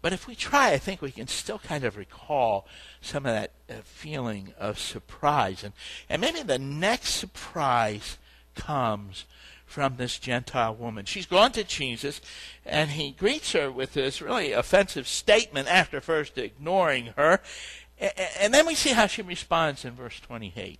But 0.00 0.12
if 0.12 0.26
we 0.26 0.34
try, 0.34 0.72
I 0.72 0.78
think 0.78 1.00
we 1.00 1.10
can 1.10 1.28
still 1.28 1.58
kind 1.58 1.82
of 1.82 1.96
recall 1.96 2.66
some 3.00 3.24
of 3.24 3.32
that 3.32 3.52
uh, 3.70 3.80
feeling 3.84 4.52
of 4.58 4.78
surprise. 4.78 5.64
And, 5.64 5.72
and 6.10 6.20
maybe 6.20 6.42
the 6.42 6.58
next 6.58 7.14
surprise 7.14 8.18
comes 8.54 9.24
from 9.66 9.96
this 9.96 10.18
Gentile 10.18 10.74
woman. 10.74 11.04
She's 11.04 11.26
gone 11.26 11.52
to 11.52 11.64
Jesus, 11.64 12.20
and 12.64 12.90
he 12.90 13.10
greets 13.10 13.52
her 13.52 13.70
with 13.70 13.94
this 13.94 14.22
really 14.22 14.52
offensive 14.52 15.08
statement 15.08 15.68
after 15.68 16.00
first 16.00 16.38
ignoring 16.38 17.06
her. 17.16 17.40
And 18.40 18.52
then 18.52 18.66
we 18.66 18.74
see 18.74 18.90
how 18.90 19.06
she 19.06 19.22
responds 19.22 19.84
in 19.84 19.94
verse 19.94 20.20
28. 20.20 20.78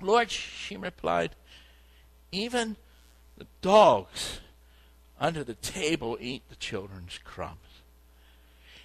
Lord, 0.00 0.30
she 0.30 0.76
replied, 0.76 1.32
even 2.30 2.76
the 3.36 3.46
dogs 3.60 4.40
under 5.20 5.44
the 5.44 5.54
table 5.54 6.16
eat 6.20 6.42
the 6.48 6.56
children's 6.56 7.18
crumbs. 7.24 7.58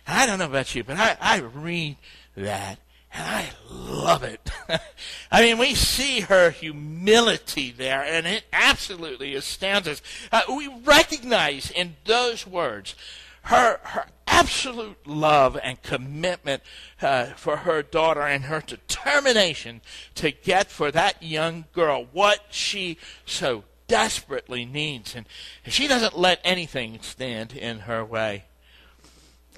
I 0.06 0.26
don't 0.26 0.40
know 0.40 0.46
about 0.46 0.74
you, 0.74 0.84
but 0.84 0.98
I, 0.98 1.18
I 1.20 1.40
read 1.40 1.98
that 2.36 2.80
and 3.14 3.24
I 3.24 3.50
love 3.70 4.24
it. 4.24 4.50
I 5.32 5.42
mean, 5.42 5.58
we 5.58 5.76
see 5.76 6.22
her 6.22 6.50
humility 6.50 7.72
there, 7.72 8.04
and 8.04 8.28
it 8.28 8.46
absolutely 8.52 9.36
astounds 9.36 9.88
us. 9.88 10.02
Uh, 10.32 10.42
we 10.50 10.68
recognize 10.68 11.72
in 11.72 11.96
those 12.06 12.46
words 12.46 12.96
her, 13.44 13.80
her 13.84 14.08
absolute 14.28 15.08
love 15.08 15.58
and 15.64 15.82
commitment 15.82 16.62
uh, 17.02 17.28
for 17.38 17.58
her 17.58 17.82
daughter 17.82 18.22
and 18.22 18.46
her 18.46 18.62
determination 18.62 19.82
to 20.16 20.32
get 20.32 20.70
for 20.70 20.92
that 20.92 21.24
young 21.24 21.66
girl 21.74 22.08
what 22.12 22.46
she 22.50 22.98
so 23.26 23.64
desperately 23.88 24.66
needs. 24.66 25.16
And 25.16 25.26
she 25.66 25.88
doesn't 25.88 26.18
let 26.18 26.42
anything 26.44 27.00
stand 27.02 27.54
in 27.54 27.80
her 27.80 28.04
way. 28.04 28.46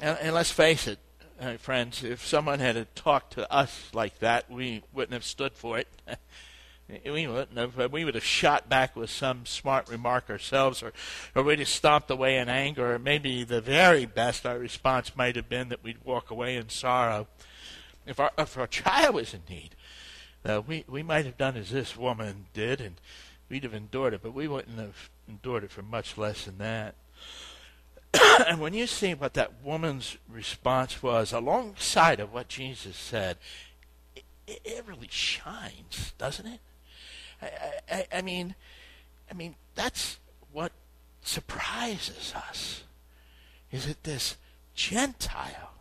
And, 0.01 0.17
and 0.21 0.35
let's 0.35 0.51
face 0.51 0.87
it, 0.87 0.99
uh, 1.39 1.57
friends, 1.57 2.03
if 2.03 2.25
someone 2.25 2.59
had 2.59 2.95
talked 2.95 3.33
to 3.33 3.51
us 3.51 3.89
like 3.93 4.19
that, 4.19 4.49
we 4.51 4.83
wouldn't 4.93 5.13
have 5.13 5.23
stood 5.23 5.53
for 5.53 5.77
it. 5.79 5.87
we 7.05 7.27
wouldn't 7.27 7.57
have. 7.57 7.91
We 7.91 8.03
would 8.03 8.15
have 8.15 8.23
shot 8.23 8.67
back 8.67 8.95
with 8.95 9.09
some 9.09 9.45
smart 9.45 9.89
remark 9.89 10.29
ourselves, 10.29 10.83
or, 10.83 10.91
or 11.35 11.43
we'd 11.43 11.59
have 11.59 11.67
stomped 11.67 12.11
away 12.11 12.37
in 12.37 12.49
anger, 12.49 12.93
or 12.93 12.99
maybe 12.99 13.43
the 13.43 13.61
very 13.61 14.05
best 14.05 14.45
our 14.45 14.59
response 14.59 15.15
might 15.15 15.35
have 15.35 15.49
been 15.49 15.69
that 15.69 15.83
we'd 15.83 16.03
walk 16.03 16.31
away 16.31 16.55
in 16.55 16.69
sorrow. 16.69 17.27
If 18.05 18.19
our, 18.19 18.31
if 18.37 18.57
our 18.57 18.67
child 18.67 19.15
was 19.15 19.33
in 19.33 19.41
need, 19.49 19.75
uh, 20.43 20.61
we, 20.65 20.83
we 20.87 21.03
might 21.03 21.25
have 21.25 21.37
done 21.37 21.57
as 21.57 21.69
this 21.69 21.95
woman 21.95 22.47
did, 22.53 22.81
and 22.81 22.95
we'd 23.49 23.63
have 23.63 23.73
endured 23.73 24.13
it, 24.13 24.21
but 24.23 24.33
we 24.33 24.47
wouldn't 24.47 24.79
have 24.79 25.09
endured 25.27 25.63
it 25.63 25.71
for 25.71 25.83
much 25.83 26.17
less 26.17 26.45
than 26.45 26.57
that. 26.57 26.95
and 28.47 28.59
when 28.59 28.73
you 28.73 28.87
see 28.87 29.13
what 29.13 29.33
that 29.35 29.63
woman's 29.63 30.17
response 30.27 31.03
was 31.03 31.31
alongside 31.31 32.19
of 32.19 32.33
what 32.33 32.47
Jesus 32.47 32.95
said, 32.95 33.37
it, 34.15 34.23
it 34.65 34.83
really 34.87 35.09
shines, 35.09 36.13
doesn't 36.17 36.47
it? 36.47 36.59
I, 37.41 37.49
I, 37.91 38.07
I 38.17 38.21
mean, 38.21 38.55
I 39.29 39.33
mean 39.33 39.55
that's 39.75 40.17
what 40.51 40.71
surprises 41.21 42.33
us. 42.35 42.83
Is 43.71 43.87
it 43.87 44.03
this 44.03 44.37
Gentile 44.73 45.73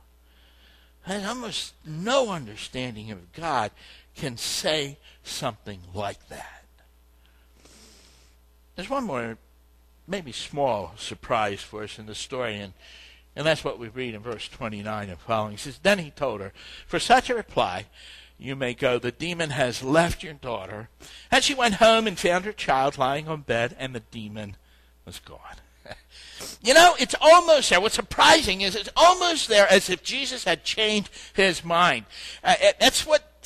has 1.02 1.26
almost 1.26 1.75
no 1.87 2.30
understanding 2.30 3.11
of 3.11 3.32
God 3.32 3.70
can 4.14 4.37
say 4.37 4.99
something 5.23 5.80
like 5.94 6.28
that. 6.28 6.64
There's 8.76 8.90
one 8.90 9.04
more 9.04 9.38
maybe 10.09 10.33
small 10.33 10.95
surprise 10.97 11.61
for 11.61 11.83
us 11.83 11.99
in 11.99 12.07
the 12.07 12.15
story, 12.15 12.57
and, 12.57 12.73
and 13.37 13.47
that's 13.47 13.62
what 13.62 13.79
we 13.79 13.88
read 13.88 14.15
in 14.15 14.23
verse 14.23 14.49
29 14.49 15.09
and 15.09 15.19
following. 15.19 15.53
He 15.53 15.59
says, 15.59 15.79
Then 15.83 15.99
he 15.99 16.11
told 16.11 16.41
her, 16.41 16.53
For 16.87 16.99
such 16.99 17.31
a 17.31 17.35
reply, 17.35 17.87
you 18.38 18.57
may 18.57 18.73
go. 18.73 18.99
The 18.99 19.12
demon 19.12 19.50
has 19.50 19.83
left 19.83 20.23
your 20.23 20.33
daughter. 20.33 20.88
And 21.31 21.43
she 21.43 21.55
went 21.55 21.75
home 21.75 22.07
and 22.07 22.19
found 22.19 22.45
her 22.45 22.53
child 22.53 22.97
lying 22.97 23.29
on 23.29 23.43
bed, 23.43 23.77
and 23.79 23.95
the 23.95 24.00
demon 24.00 24.57
was 25.05 25.19
gone. 25.19 25.57
you 26.62 26.73
know, 26.73 26.95
it's 26.99 27.17
almost 27.21 27.71
there. 27.71 27.81
What's 27.81 27.97
surprising 27.97 28.61
is 28.61 28.77
it's 28.77 28.88
almost 28.97 29.49
there 29.49 29.71
as 29.71 29.91
if 29.91 30.03
Jesus 30.03 30.45
had 30.45 30.65
changed 30.65 31.11
his 31.35 31.65
mind. 31.65 32.07
Uh, 32.45 32.55
that's 32.79 33.05
what 33.05 33.38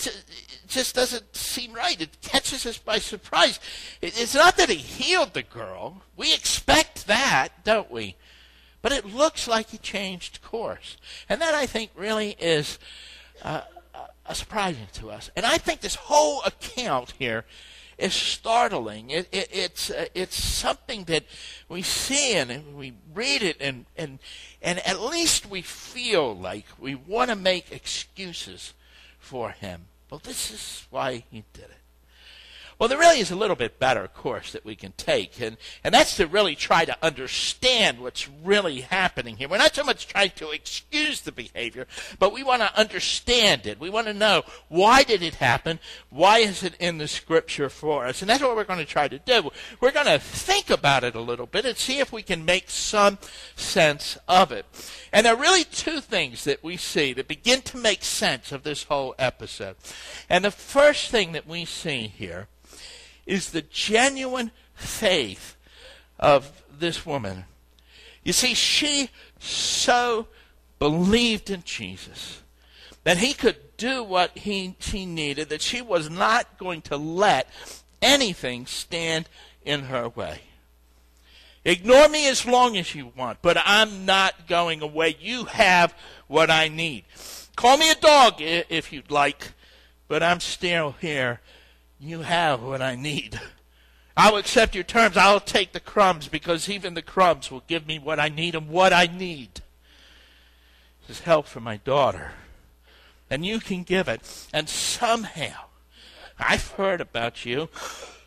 just 0.68 0.94
doesn't 0.94 1.36
seem 1.36 1.72
right. 1.72 2.00
It 2.00 2.20
catches 2.20 2.66
us 2.66 2.78
by 2.78 2.98
surprise. 2.98 3.60
It's 4.00 4.34
not 4.34 4.56
that 4.56 4.68
he 4.68 4.76
healed 4.76 5.34
the 5.34 5.42
girl. 5.42 6.02
We 6.16 6.32
expect 6.32 7.06
that, 7.06 7.64
don't 7.64 7.90
we? 7.90 8.16
But 8.80 8.92
it 8.92 9.04
looks 9.04 9.46
like 9.46 9.70
he 9.70 9.78
changed 9.78 10.42
course. 10.42 10.96
And 11.28 11.40
that, 11.40 11.54
I 11.54 11.66
think, 11.66 11.90
really 11.94 12.36
is 12.38 12.78
uh, 13.42 13.62
uh, 13.94 14.32
surprising 14.32 14.88
to 14.94 15.10
us. 15.10 15.30
And 15.36 15.46
I 15.46 15.58
think 15.58 15.80
this 15.80 15.94
whole 15.94 16.42
account 16.42 17.14
here 17.18 17.44
is 17.98 18.14
startling. 18.14 19.10
It, 19.10 19.28
it, 19.30 19.48
it's 19.52 19.90
uh, 19.90 20.06
it's 20.14 20.36
something 20.36 21.04
that 21.04 21.24
we 21.68 21.82
see 21.82 22.34
and 22.34 22.76
we 22.76 22.94
read 23.14 23.42
it, 23.42 23.58
and 23.60 23.86
and 23.96 24.18
and 24.60 24.80
at 24.80 25.00
least 25.00 25.48
we 25.48 25.62
feel 25.62 26.36
like 26.36 26.66
we 26.78 26.94
want 26.94 27.30
to 27.30 27.36
make 27.36 27.70
excuses 27.70 28.74
for 29.18 29.50
him. 29.50 29.86
Well, 30.12 30.20
this 30.22 30.50
is 30.50 30.86
why 30.90 31.24
he 31.30 31.42
did 31.54 31.64
it. 31.64 31.81
Well, 32.82 32.88
there 32.88 32.98
really 32.98 33.20
is 33.20 33.30
a 33.30 33.36
little 33.36 33.54
bit 33.54 33.78
better 33.78 34.08
course 34.08 34.50
that 34.50 34.64
we 34.64 34.74
can 34.74 34.90
take, 34.96 35.40
and, 35.40 35.56
and 35.84 35.94
that's 35.94 36.16
to 36.16 36.26
really 36.26 36.56
try 36.56 36.84
to 36.84 36.96
understand 37.00 38.00
what's 38.00 38.28
really 38.28 38.80
happening 38.80 39.36
here. 39.36 39.48
We're 39.48 39.58
not 39.58 39.76
so 39.76 39.84
much 39.84 40.08
trying 40.08 40.32
to 40.34 40.50
excuse 40.50 41.20
the 41.20 41.30
behavior, 41.30 41.86
but 42.18 42.32
we 42.32 42.42
want 42.42 42.62
to 42.62 42.76
understand 42.76 43.68
it. 43.68 43.78
We 43.78 43.88
want 43.88 44.08
to 44.08 44.12
know 44.12 44.42
why 44.66 45.04
did 45.04 45.22
it 45.22 45.36
happen? 45.36 45.78
Why 46.10 46.38
is 46.38 46.64
it 46.64 46.74
in 46.80 46.98
the 46.98 47.06
scripture 47.06 47.68
for 47.68 48.04
us? 48.04 48.20
And 48.20 48.28
that's 48.28 48.42
what 48.42 48.56
we're 48.56 48.64
going 48.64 48.80
to 48.80 48.84
try 48.84 49.06
to 49.06 49.20
do. 49.20 49.52
We're 49.80 49.92
going 49.92 50.06
to 50.06 50.18
think 50.18 50.68
about 50.68 51.04
it 51.04 51.14
a 51.14 51.20
little 51.20 51.46
bit 51.46 51.64
and 51.64 51.76
see 51.76 52.00
if 52.00 52.10
we 52.10 52.22
can 52.22 52.44
make 52.44 52.68
some 52.68 53.18
sense 53.54 54.18
of 54.26 54.50
it. 54.50 54.66
And 55.12 55.24
there 55.24 55.34
are 55.34 55.40
really 55.40 55.62
two 55.62 56.00
things 56.00 56.42
that 56.42 56.64
we 56.64 56.78
see 56.78 57.12
that 57.12 57.28
begin 57.28 57.62
to 57.62 57.76
make 57.76 58.02
sense 58.02 58.50
of 58.50 58.64
this 58.64 58.82
whole 58.82 59.14
episode. 59.20 59.76
And 60.28 60.44
the 60.44 60.50
first 60.50 61.12
thing 61.12 61.30
that 61.30 61.46
we 61.46 61.64
see 61.64 62.08
here 62.08 62.48
is 63.26 63.50
the 63.50 63.62
genuine 63.62 64.50
faith 64.74 65.56
of 66.18 66.62
this 66.78 67.04
woman. 67.06 67.44
You 68.24 68.32
see, 68.32 68.54
she 68.54 69.10
so 69.38 70.28
believed 70.78 71.50
in 71.50 71.62
Jesus 71.64 72.42
that 73.04 73.18
he 73.18 73.34
could 73.34 73.76
do 73.76 74.02
what 74.04 74.36
he, 74.38 74.76
she 74.78 75.06
needed, 75.06 75.48
that 75.48 75.62
she 75.62 75.82
was 75.82 76.08
not 76.08 76.58
going 76.58 76.82
to 76.82 76.96
let 76.96 77.48
anything 78.00 78.66
stand 78.66 79.28
in 79.64 79.84
her 79.84 80.08
way. 80.08 80.40
Ignore 81.64 82.08
me 82.08 82.28
as 82.28 82.44
long 82.44 82.76
as 82.76 82.94
you 82.94 83.12
want, 83.16 83.38
but 83.42 83.56
I'm 83.64 84.04
not 84.04 84.48
going 84.48 84.82
away. 84.82 85.16
You 85.20 85.44
have 85.44 85.94
what 86.26 86.50
I 86.50 86.68
need. 86.68 87.04
Call 87.54 87.76
me 87.76 87.90
a 87.90 87.94
dog 87.94 88.34
if 88.40 88.92
you'd 88.92 89.10
like, 89.10 89.52
but 90.08 90.22
I'm 90.22 90.40
still 90.40 90.96
here 91.00 91.40
you 92.02 92.22
have 92.22 92.62
what 92.62 92.82
I 92.82 92.96
need. 92.96 93.40
I'll 94.16 94.36
accept 94.36 94.74
your 94.74 94.84
terms. 94.84 95.16
I'll 95.16 95.40
take 95.40 95.72
the 95.72 95.80
crumbs 95.80 96.26
because 96.28 96.68
even 96.68 96.94
the 96.94 97.02
crumbs 97.02 97.50
will 97.50 97.62
give 97.66 97.86
me 97.86 97.98
what 97.98 98.18
I 98.18 98.28
need 98.28 98.54
and 98.54 98.68
what 98.68 98.92
I 98.92 99.06
need. 99.06 99.62
Is 101.08 101.20
help 101.20 101.46
for 101.46 101.60
my 101.60 101.76
daughter. 101.76 102.32
And 103.30 103.44
you 103.44 103.60
can 103.60 103.82
give 103.82 104.08
it. 104.08 104.46
And 104.52 104.68
somehow, 104.68 105.66
I've 106.38 106.68
heard 106.72 107.00
about 107.00 107.44
you. 107.44 107.68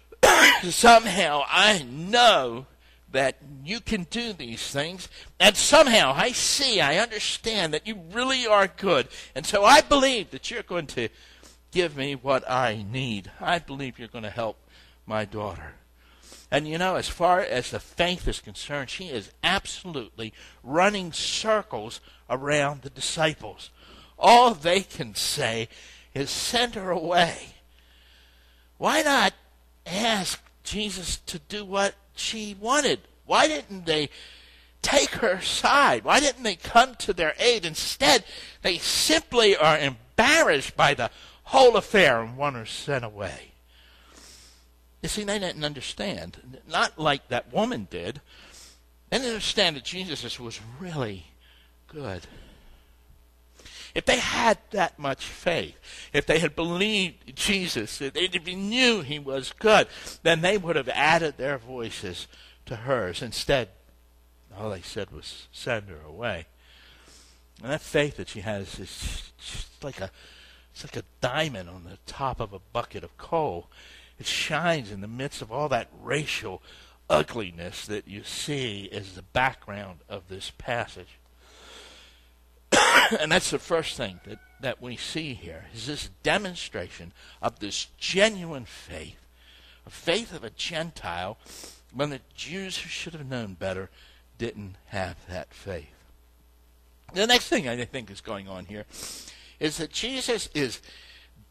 somehow, 0.63 1.43
I 1.47 1.83
know 1.83 2.67
that 3.11 3.37
you 3.63 3.79
can 3.79 4.03
do 4.09 4.33
these 4.33 4.71
things. 4.71 5.09
And 5.39 5.55
somehow, 5.55 6.13
I 6.15 6.31
see, 6.31 6.79
I 6.79 6.97
understand 6.97 7.73
that 7.73 7.87
you 7.87 7.99
really 8.11 8.45
are 8.45 8.67
good. 8.67 9.07
And 9.33 9.45
so 9.45 9.63
I 9.63 9.81
believe 9.81 10.31
that 10.31 10.51
you're 10.51 10.63
going 10.63 10.87
to 10.87 11.09
give 11.75 11.97
me 11.97 12.15
what 12.15 12.49
I 12.49 12.85
need. 12.89 13.29
I 13.41 13.59
believe 13.59 13.99
you're 13.99 14.07
going 14.07 14.23
to 14.23 14.29
help 14.29 14.57
my 15.05 15.25
daughter. 15.25 15.73
And 16.49 16.65
you 16.65 16.77
know, 16.77 16.95
as 16.95 17.09
far 17.09 17.41
as 17.41 17.69
the 17.69 17.81
faith 17.81 18.29
is 18.29 18.39
concerned, 18.39 18.89
she 18.89 19.07
is 19.07 19.31
absolutely 19.43 20.33
running 20.63 21.11
circles 21.11 21.99
around 22.29 22.81
the 22.81 22.89
disciples. 22.89 23.71
All 24.17 24.53
they 24.53 24.79
can 24.81 25.15
say 25.15 25.67
is 26.13 26.29
send 26.29 26.75
her 26.75 26.91
away. 26.91 27.55
Why 28.77 29.01
not 29.01 29.33
ask 29.85 30.41
Jesus 30.63 31.17
to 31.25 31.39
do 31.39 31.65
what 31.65 31.95
she 32.15 32.55
wanted? 32.57 33.01
Why 33.25 33.49
didn't 33.49 33.85
they 33.85 34.09
take 34.81 35.15
her 35.15 35.41
side? 35.41 36.05
Why 36.05 36.21
didn't 36.21 36.43
they 36.43 36.55
come 36.55 36.95
to 36.99 37.11
their 37.11 37.33
aid? 37.37 37.65
Instead, 37.65 38.23
they 38.61 38.77
simply 38.77 39.57
are 39.57 39.77
embarrassed 39.77 40.77
by 40.77 40.93
the 40.93 41.11
whole 41.45 41.77
affair 41.77 42.21
and 42.21 42.37
one 42.37 42.55
are 42.55 42.65
sent 42.65 43.05
away. 43.05 43.53
You 45.01 45.09
see, 45.09 45.23
they 45.23 45.39
didn't 45.39 45.63
understand. 45.63 46.61
Not 46.67 46.97
like 46.97 47.27
that 47.27 47.53
woman 47.53 47.87
did. 47.89 48.21
They 49.09 49.17
didn't 49.17 49.29
understand 49.29 49.75
that 49.75 49.83
Jesus 49.83 50.39
was 50.39 50.59
really 50.79 51.27
good. 51.87 52.21
If 53.93 54.05
they 54.05 54.17
had 54.17 54.57
that 54.71 54.99
much 54.99 55.25
faith, 55.25 55.77
if 56.11 56.25
they 56.25 56.39
had 56.39 56.55
believed 56.55 57.35
Jesus, 57.35 58.01
if 58.01 58.13
they 58.13 58.55
knew 58.55 59.01
he 59.01 59.19
was 59.19 59.53
good, 59.57 59.87
then 60.23 60.41
they 60.41 60.57
would 60.57 60.75
have 60.75 60.89
added 60.89 61.37
their 61.37 61.57
voices 61.57 62.27
to 62.65 62.75
hers. 62.75 63.21
Instead, 63.21 63.69
all 64.57 64.71
they 64.71 64.81
said 64.81 65.11
was 65.11 65.47
send 65.51 65.87
her 65.89 66.01
away. 66.05 66.47
And 67.61 67.71
that 67.71 67.81
faith 67.81 68.17
that 68.17 68.27
she 68.27 68.41
has 68.41 68.79
is 68.79 69.31
like 69.81 70.01
a 70.01 70.11
it's 70.75 70.83
like 70.83 70.97
a 70.97 71.07
diamond 71.21 71.69
on 71.69 71.85
the 71.85 71.97
top 72.05 72.41
of 72.41 72.51
a 72.51 72.59
bucket 72.59 73.05
of 73.05 73.17
coal. 73.17 73.69
It 74.19 74.25
shines 74.25 74.91
in 74.91 74.99
the 74.99 75.07
midst 75.07 75.41
of 75.41 75.49
all 75.49 75.69
that 75.69 75.87
racial 76.03 76.61
ugliness 77.09 77.85
that 77.85 78.09
you 78.09 78.25
see 78.25 78.89
as 78.91 79.13
the 79.13 79.21
background 79.21 79.99
of 80.09 80.27
this 80.27 80.51
passage. 80.57 81.17
and 83.21 83.31
that's 83.31 83.51
the 83.51 83.59
first 83.59 83.95
thing 83.95 84.19
that, 84.25 84.39
that 84.59 84.81
we 84.81 84.97
see 84.97 85.33
here 85.33 85.67
is 85.73 85.87
this 85.87 86.09
demonstration 86.23 87.13
of 87.41 87.59
this 87.59 87.87
genuine 87.97 88.65
faith, 88.65 89.21
a 89.87 89.89
faith 89.89 90.33
of 90.33 90.43
a 90.43 90.49
Gentile 90.49 91.37
when 91.93 92.09
the 92.09 92.19
Jews 92.35 92.79
who 92.79 92.89
should 92.89 93.13
have 93.13 93.29
known 93.29 93.53
better 93.53 93.89
didn't 94.37 94.75
have 94.87 95.15
that 95.29 95.53
faith. 95.53 95.87
The 97.13 97.27
next 97.27 97.47
thing 97.47 97.69
I 97.69 97.85
think 97.85 98.11
is 98.11 98.19
going 98.19 98.49
on 98.49 98.65
here 98.65 98.83
is 99.59 99.77
that 99.77 99.91
Jesus 99.91 100.49
is 100.53 100.81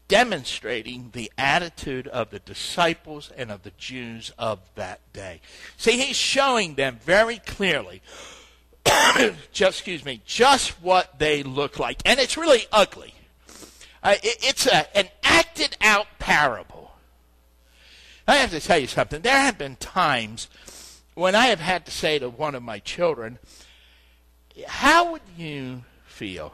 demonstrating 0.07 1.09
the 1.13 1.31
attitude 1.37 2.07
of 2.07 2.29
the 2.29 2.39
disciples 2.39 3.31
and 3.35 3.51
of 3.51 3.63
the 3.63 3.71
Jews 3.77 4.31
of 4.37 4.59
that 4.75 5.01
day. 5.13 5.41
See, 5.77 5.99
he's 5.99 6.15
showing 6.15 6.75
them 6.75 6.99
very 7.03 7.39
clearly, 7.39 8.01
just 9.51 9.79
excuse 9.79 10.05
me, 10.05 10.21
just 10.25 10.81
what 10.81 11.17
they 11.17 11.43
look 11.43 11.79
like, 11.79 12.01
and 12.05 12.19
it's 12.19 12.37
really 12.37 12.67
ugly. 12.71 13.13
Uh, 14.03 14.15
it, 14.21 14.37
it's 14.41 14.67
a, 14.67 14.95
an 14.95 15.09
acted 15.23 15.75
out 15.81 16.05
parable. 16.19 16.91
I 18.27 18.35
have 18.37 18.51
to 18.51 18.59
tell 18.59 18.77
you 18.77 18.87
something. 18.87 19.21
There 19.21 19.39
have 19.39 19.57
been 19.57 19.75
times 19.75 20.47
when 21.15 21.35
I 21.35 21.47
have 21.47 21.59
had 21.59 21.85
to 21.85 21.91
say 21.91 22.19
to 22.19 22.29
one 22.29 22.53
of 22.53 22.61
my 22.61 22.79
children, 22.79 23.39
"How 24.67 25.11
would 25.11 25.21
you 25.35 25.83
feel?" 26.05 26.53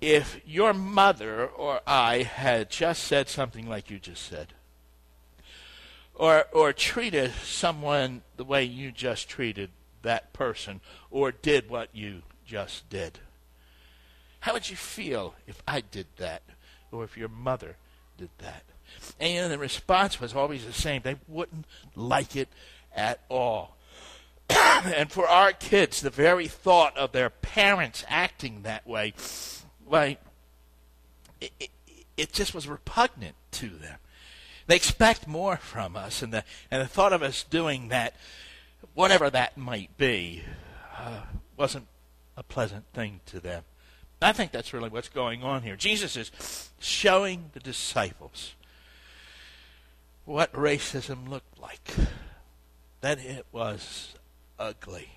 If 0.00 0.40
your 0.46 0.72
mother 0.72 1.46
or 1.46 1.80
I 1.86 2.22
had 2.22 2.70
just 2.70 3.04
said 3.04 3.28
something 3.28 3.68
like 3.68 3.90
you 3.90 3.98
just 3.98 4.22
said, 4.22 4.48
or, 6.14 6.46
or 6.52 6.72
treated 6.72 7.32
someone 7.42 8.22
the 8.36 8.44
way 8.44 8.64
you 8.64 8.92
just 8.92 9.28
treated 9.28 9.70
that 10.02 10.32
person, 10.32 10.80
or 11.10 11.32
did 11.32 11.68
what 11.68 11.88
you 11.92 12.22
just 12.46 12.88
did, 12.88 13.18
how 14.40 14.54
would 14.54 14.70
you 14.70 14.76
feel 14.76 15.34
if 15.46 15.62
I 15.68 15.82
did 15.82 16.06
that, 16.16 16.42
or 16.90 17.04
if 17.04 17.16
your 17.16 17.28
mother 17.28 17.76
did 18.16 18.30
that? 18.38 18.64
And 19.18 19.52
the 19.52 19.58
response 19.58 20.20
was 20.20 20.34
always 20.34 20.64
the 20.64 20.72
same. 20.72 21.02
They 21.02 21.16
wouldn't 21.28 21.66
like 21.94 22.36
it 22.36 22.48
at 22.94 23.20
all. 23.28 23.76
and 24.48 25.12
for 25.12 25.28
our 25.28 25.52
kids, 25.52 26.00
the 26.00 26.10
very 26.10 26.48
thought 26.48 26.96
of 26.96 27.12
their 27.12 27.30
parents 27.30 28.04
acting 28.08 28.62
that 28.62 28.86
way 28.86 29.12
well, 29.90 30.14
it, 31.40 31.52
it, 31.58 31.70
it 32.16 32.32
just 32.32 32.54
was 32.54 32.68
repugnant 32.68 33.34
to 33.50 33.68
them. 33.68 33.98
They 34.68 34.76
expect 34.76 35.26
more 35.26 35.56
from 35.56 35.96
us, 35.96 36.22
and 36.22 36.32
the 36.32 36.44
and 36.70 36.80
the 36.80 36.86
thought 36.86 37.12
of 37.12 37.24
us 37.24 37.42
doing 37.42 37.88
that, 37.88 38.14
whatever 38.94 39.28
that 39.30 39.58
might 39.58 39.96
be, 39.96 40.44
uh, 40.96 41.22
wasn't 41.56 41.88
a 42.36 42.44
pleasant 42.44 42.84
thing 42.94 43.20
to 43.26 43.40
them. 43.40 43.64
I 44.22 44.32
think 44.32 44.52
that's 44.52 44.72
really 44.72 44.90
what's 44.90 45.08
going 45.08 45.42
on 45.42 45.62
here. 45.62 45.74
Jesus 45.74 46.16
is 46.16 46.70
showing 46.78 47.50
the 47.52 47.60
disciples 47.60 48.54
what 50.24 50.52
racism 50.52 51.28
looked 51.28 51.58
like, 51.58 51.90
that 53.00 53.18
it 53.18 53.46
was 53.50 54.14
ugly. 54.58 55.08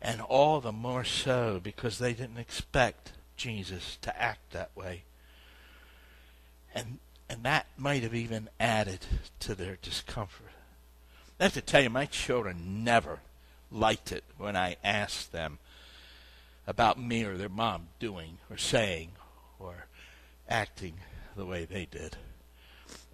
And 0.00 0.20
all 0.20 0.60
the 0.60 0.70
more 0.70 1.02
so 1.02 1.58
because 1.62 1.98
they 1.98 2.12
didn't 2.12 2.36
expect 2.36 3.12
Jesus 3.36 3.98
to 4.02 4.20
act 4.20 4.52
that 4.52 4.70
way. 4.74 5.04
And 6.74 6.98
and 7.28 7.42
that 7.44 7.66
might 7.76 8.02
have 8.02 8.14
even 8.14 8.48
added 8.60 9.00
to 9.40 9.54
their 9.54 9.78
discomfort. 9.80 10.52
I 11.40 11.44
have 11.44 11.54
to 11.54 11.60
tell 11.62 11.82
you, 11.82 11.90
my 11.90 12.06
children 12.06 12.84
never 12.84 13.20
liked 13.70 14.12
it 14.12 14.24
when 14.36 14.56
I 14.56 14.76
asked 14.84 15.32
them 15.32 15.58
about 16.66 16.98
me 16.98 17.24
or 17.24 17.36
their 17.36 17.48
mom 17.48 17.88
doing 17.98 18.38
or 18.50 18.56
saying 18.56 19.12
or 19.58 19.86
acting 20.48 20.94
the 21.36 21.44
way 21.44 21.64
they 21.64 21.86
did. 21.86 22.16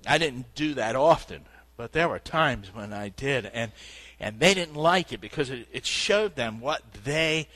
I 0.06 0.18
didn't 0.18 0.54
do 0.54 0.74
that 0.74 0.96
often, 0.96 1.44
but 1.76 1.92
there 1.92 2.08
were 2.08 2.18
times 2.18 2.74
when 2.74 2.92
I 2.92 3.08
did, 3.08 3.46
and 3.46 3.72
and 4.18 4.38
they 4.38 4.54
didn't 4.54 4.76
like 4.76 5.12
it 5.12 5.20
because 5.20 5.50
it, 5.50 5.66
it 5.72 5.86
showed 5.86 6.36
them 6.36 6.60
what 6.60 6.82
they 7.04 7.48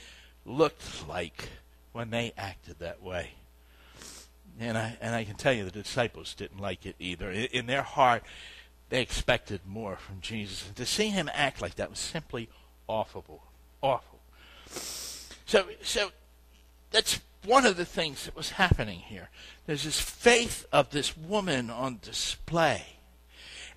looked 0.47 1.07
like 1.09 1.51
when 1.95 2.11
they 2.11 2.33
acted 2.37 2.81
that 2.81 3.03
way. 3.03 3.31
And 4.61 4.77
I 4.77 4.99
and 5.01 5.15
I 5.15 5.25
can 5.25 5.37
tell 5.37 5.53
you 5.53 5.65
the 5.65 5.71
disciples 5.71 6.35
didn't 6.35 6.61
like 6.61 6.85
it 6.85 6.97
either. 6.99 7.31
In, 7.31 7.47
in 7.47 7.67
their 7.67 7.83
heart, 7.83 8.23
they 8.91 9.01
expected 9.01 9.61
more 9.67 9.97
from 9.97 10.21
Jesus, 10.21 10.67
and 10.67 10.77
to 10.77 10.85
see 10.85 11.09
him 11.09 11.31
act 11.33 11.63
like 11.63 11.77
that 11.77 11.91
was 11.91 11.99
simply 11.99 12.51
awful, 12.87 13.43
awful. 13.81 14.21
So 15.47 15.67
so 15.83 16.11
that's 16.91 17.21
one 17.45 17.67
of 17.67 17.77
the 17.77 17.85
things 17.85 18.25
that 18.25 18.37
was 18.37 18.51
happening 18.51 18.99
here. 19.01 19.31
There's 19.67 19.85
this 19.85 20.01
faith 20.01 20.67
of 20.73 20.91
this 20.91 21.17
woman 21.17 21.71
on 21.71 21.99
display. 22.03 22.83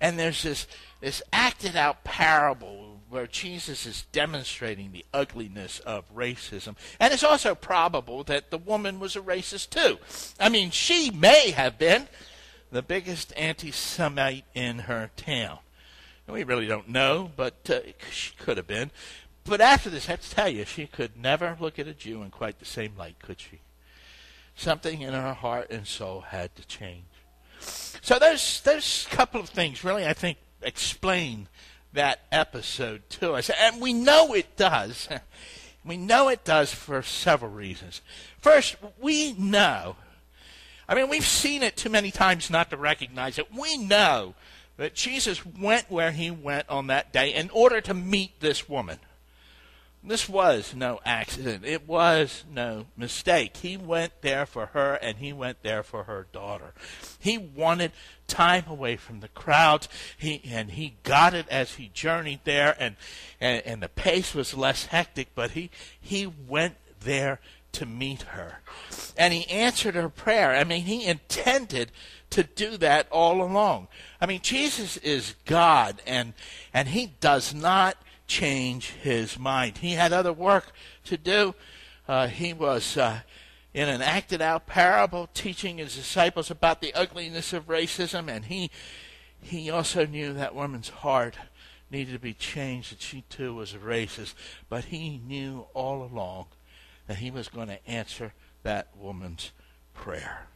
And 0.00 0.18
there's 0.18 0.42
this, 0.42 0.66
this 1.00 1.22
acted 1.32 1.76
out 1.76 2.04
parable 2.04 2.87
where 3.10 3.26
Jesus 3.26 3.86
is 3.86 4.06
demonstrating 4.12 4.92
the 4.92 5.04
ugliness 5.12 5.80
of 5.80 6.14
racism. 6.14 6.76
And 7.00 7.12
it's 7.12 7.24
also 7.24 7.54
probable 7.54 8.24
that 8.24 8.50
the 8.50 8.58
woman 8.58 9.00
was 9.00 9.16
a 9.16 9.20
racist 9.20 9.70
too. 9.70 9.98
I 10.38 10.48
mean, 10.48 10.70
she 10.70 11.10
may 11.10 11.50
have 11.50 11.78
been 11.78 12.08
the 12.70 12.82
biggest 12.82 13.32
anti 13.36 13.70
Semite 13.70 14.44
in 14.54 14.80
her 14.80 15.10
town. 15.16 15.58
We 16.26 16.44
really 16.44 16.66
don't 16.66 16.90
know, 16.90 17.30
but 17.34 17.70
uh, 17.70 17.80
she 18.10 18.34
could 18.36 18.58
have 18.58 18.66
been. 18.66 18.90
But 19.44 19.62
after 19.62 19.88
this, 19.88 20.08
I 20.08 20.12
have 20.12 20.20
to 20.20 20.30
tell 20.30 20.48
you, 20.48 20.66
she 20.66 20.86
could 20.86 21.16
never 21.16 21.56
look 21.58 21.78
at 21.78 21.88
a 21.88 21.94
Jew 21.94 22.22
in 22.22 22.30
quite 22.30 22.58
the 22.58 22.66
same 22.66 22.94
light, 22.98 23.16
could 23.22 23.40
she? 23.40 23.60
Something 24.54 25.00
in 25.00 25.14
her 25.14 25.32
heart 25.32 25.70
and 25.70 25.86
soul 25.86 26.20
had 26.20 26.54
to 26.56 26.66
change. 26.66 27.04
So 27.60 28.18
those 28.18 29.06
a 29.10 29.14
couple 29.14 29.40
of 29.40 29.48
things 29.48 29.82
really 29.82 30.06
I 30.06 30.12
think 30.12 30.38
explain 30.62 31.48
that 31.98 32.20
episode 32.30 33.02
to 33.10 33.32
us, 33.32 33.50
and 33.50 33.80
we 33.82 33.92
know 33.92 34.32
it 34.32 34.56
does. 34.56 35.08
We 35.84 35.96
know 35.96 36.28
it 36.28 36.44
does 36.44 36.70
for 36.70 37.00
several 37.00 37.50
reasons. 37.50 38.02
First, 38.40 38.76
we 39.00 39.32
know. 39.32 39.96
I 40.86 40.94
mean, 40.94 41.08
we've 41.08 41.24
seen 41.24 41.62
it 41.62 41.76
too 41.76 41.88
many 41.88 42.10
times 42.10 42.50
not 42.50 42.68
to 42.70 42.76
recognize 42.76 43.38
it. 43.38 43.54
We 43.54 43.78
know 43.78 44.34
that 44.76 44.94
Jesus 44.94 45.46
went 45.46 45.90
where 45.90 46.12
he 46.12 46.30
went 46.30 46.68
on 46.68 46.88
that 46.88 47.12
day 47.12 47.32
in 47.32 47.48
order 47.50 47.80
to 47.80 47.94
meet 47.94 48.40
this 48.40 48.68
woman. 48.68 48.98
This 50.02 50.28
was 50.28 50.74
no 50.74 51.00
accident. 51.04 51.64
It 51.64 51.88
was 51.88 52.44
no 52.50 52.86
mistake. 52.96 53.56
He 53.56 53.76
went 53.76 54.22
there 54.22 54.46
for 54.46 54.66
her 54.66 54.94
and 54.94 55.18
he 55.18 55.32
went 55.32 55.62
there 55.62 55.82
for 55.82 56.04
her 56.04 56.26
daughter. 56.32 56.72
He 57.18 57.36
wanted 57.36 57.92
time 58.28 58.64
away 58.68 58.96
from 58.96 59.20
the 59.20 59.28
crowds. 59.28 59.88
He 60.16 60.40
and 60.48 60.72
he 60.72 60.96
got 61.02 61.34
it 61.34 61.48
as 61.48 61.74
he 61.74 61.90
journeyed 61.92 62.40
there 62.44 62.76
and, 62.78 62.96
and, 63.40 63.62
and 63.66 63.82
the 63.82 63.88
pace 63.88 64.34
was 64.34 64.56
less 64.56 64.86
hectic, 64.86 65.28
but 65.34 65.52
he 65.52 65.70
he 66.00 66.26
went 66.26 66.76
there 67.00 67.40
to 67.72 67.84
meet 67.84 68.22
her. 68.22 68.60
And 69.16 69.34
he 69.34 69.48
answered 69.48 69.94
her 69.94 70.08
prayer. 70.08 70.54
I 70.54 70.64
mean, 70.64 70.82
he 70.82 71.06
intended 71.06 71.90
to 72.30 72.44
do 72.44 72.76
that 72.78 73.08
all 73.10 73.42
along. 73.42 73.88
I 74.20 74.26
mean, 74.26 74.40
Jesus 74.42 74.96
is 74.98 75.34
God 75.44 76.00
and 76.06 76.34
and 76.72 76.88
he 76.88 77.14
does 77.20 77.52
not 77.52 77.96
change 78.28 78.90
his 78.90 79.38
mind. 79.38 79.78
He 79.78 79.92
had 79.92 80.12
other 80.12 80.32
work 80.32 80.72
to 81.06 81.16
do. 81.16 81.54
Uh, 82.06 82.28
he 82.28 82.52
was 82.52 82.96
uh, 82.96 83.20
in 83.74 83.88
an 83.88 84.02
acted 84.02 84.40
out 84.40 84.66
parable 84.66 85.28
teaching 85.34 85.78
his 85.78 85.96
disciples 85.96 86.50
about 86.50 86.80
the 86.80 86.94
ugliness 86.94 87.52
of 87.52 87.66
racism, 87.66 88.28
and 88.28 88.44
he 88.44 88.70
he 89.40 89.70
also 89.70 90.04
knew 90.04 90.32
that 90.32 90.54
woman's 90.54 90.88
heart 90.88 91.36
needed 91.90 92.12
to 92.12 92.18
be 92.18 92.34
changed, 92.34 92.92
that 92.92 93.00
she 93.00 93.22
too 93.28 93.54
was 93.54 93.72
a 93.72 93.78
racist. 93.78 94.34
But 94.68 94.86
he 94.86 95.18
knew 95.18 95.66
all 95.74 96.02
along 96.02 96.46
that 97.06 97.18
he 97.18 97.30
was 97.30 97.48
going 97.48 97.68
to 97.68 97.88
answer 97.88 98.34
that 98.62 98.88
woman's 98.96 99.52
prayer. 99.94 100.46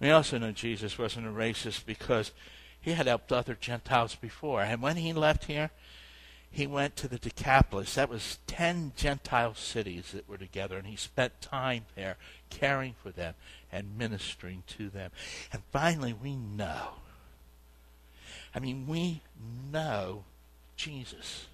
We 0.00 0.10
also 0.10 0.38
know 0.38 0.52
Jesus 0.52 0.98
wasn't 0.98 1.26
a 1.26 1.30
racist 1.30 1.86
because 1.86 2.32
he 2.80 2.92
had 2.92 3.06
helped 3.06 3.32
other 3.32 3.54
Gentiles 3.54 4.14
before. 4.14 4.62
And 4.62 4.82
when 4.82 4.96
he 4.96 5.12
left 5.12 5.44
here, 5.44 5.70
he 6.50 6.66
went 6.66 6.96
to 6.96 7.08
the 7.08 7.18
Decapolis. 7.18 7.94
That 7.94 8.10
was 8.10 8.38
10 8.48 8.92
Gentile 8.96 9.54
cities 9.54 10.12
that 10.12 10.28
were 10.28 10.36
together, 10.36 10.76
and 10.76 10.86
he 10.86 10.96
spent 10.96 11.40
time 11.40 11.86
there 11.94 12.16
caring 12.50 12.94
for 13.00 13.10
them 13.10 13.34
and 13.70 13.96
ministering 13.96 14.64
to 14.78 14.88
them. 14.88 15.12
And 15.52 15.62
finally, 15.70 16.12
we 16.12 16.34
know. 16.34 16.94
I 18.54 18.58
mean, 18.58 18.86
we 18.88 19.22
know 19.70 20.24
Jesus. 20.76 21.46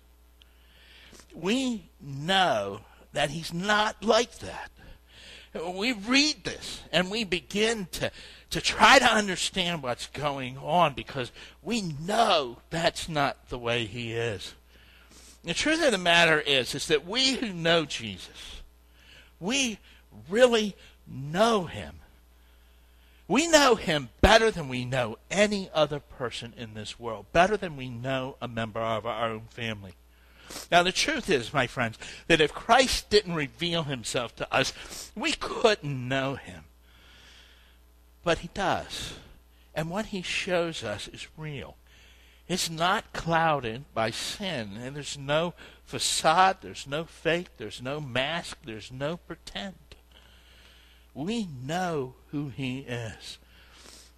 We 1.34 1.90
know 2.00 2.80
that 3.12 3.30
he's 3.30 3.52
not 3.52 4.02
like 4.02 4.38
that. 4.38 4.70
We 5.54 5.92
read 5.92 6.44
this 6.44 6.82
and 6.92 7.10
we 7.10 7.24
begin 7.24 7.88
to, 7.92 8.10
to 8.50 8.60
try 8.60 8.98
to 8.98 9.06
understand 9.06 9.82
what's 9.82 10.06
going 10.08 10.58
on 10.58 10.94
because 10.94 11.32
we 11.62 11.82
know 11.82 12.58
that's 12.68 13.08
not 13.08 13.48
the 13.48 13.58
way 13.58 13.86
he 13.86 14.12
is. 14.12 14.54
The 15.46 15.54
truth 15.54 15.80
of 15.84 15.92
the 15.92 15.98
matter 15.98 16.40
is, 16.40 16.74
is 16.74 16.88
that 16.88 17.06
we 17.06 17.34
who 17.34 17.52
know 17.52 17.84
Jesus, 17.84 18.62
we 19.38 19.78
really 20.28 20.74
know 21.06 21.66
him. 21.66 22.00
We 23.28 23.46
know 23.46 23.76
him 23.76 24.08
better 24.20 24.50
than 24.50 24.68
we 24.68 24.84
know 24.84 25.18
any 25.30 25.70
other 25.72 26.00
person 26.00 26.52
in 26.56 26.74
this 26.74 26.98
world, 26.98 27.26
better 27.32 27.56
than 27.56 27.76
we 27.76 27.88
know 27.88 28.36
a 28.42 28.48
member 28.48 28.80
of 28.80 29.06
our 29.06 29.28
own 29.28 29.42
family. 29.50 29.94
Now, 30.70 30.82
the 30.82 30.92
truth 30.92 31.30
is, 31.30 31.54
my 31.54 31.68
friends, 31.68 31.96
that 32.26 32.40
if 32.40 32.52
Christ 32.52 33.08
didn't 33.08 33.34
reveal 33.34 33.84
himself 33.84 34.34
to 34.36 34.52
us, 34.52 35.12
we 35.14 35.32
couldn't 35.32 36.08
know 36.08 36.34
him. 36.34 36.64
But 38.24 38.38
he 38.38 38.50
does. 38.52 39.14
And 39.74 39.90
what 39.90 40.06
he 40.06 40.22
shows 40.22 40.82
us 40.82 41.06
is 41.06 41.28
real. 41.36 41.76
It's 42.48 42.70
not 42.70 43.12
clouded 43.12 43.92
by 43.92 44.12
sin, 44.12 44.78
and 44.80 44.94
there's 44.94 45.18
no 45.18 45.54
facade, 45.84 46.58
there's 46.60 46.86
no 46.86 47.04
fake, 47.04 47.48
there's 47.56 47.82
no 47.82 48.00
mask, 48.00 48.58
there's 48.64 48.92
no 48.92 49.16
pretend. 49.16 49.74
We 51.12 51.48
know 51.64 52.14
who 52.30 52.50
He 52.50 52.80
is. 52.80 53.38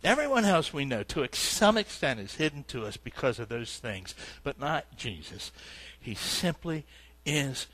Everyone 0.05 0.45
else 0.45 0.73
we 0.73 0.85
know, 0.85 1.03
to 1.05 1.27
some 1.33 1.79
extent, 1.79 2.21
is 2.21 2.35
hidden 2.35 2.65
to 2.65 2.85
us 2.85 2.99
because 2.99 3.39
of 3.39 3.49
those 3.49 3.79
things, 3.79 4.15
but 4.43 4.61
not 4.61 4.97
Jesus. 4.97 5.51
He 5.99 6.15
simply 6.15 6.85
is 7.25 7.67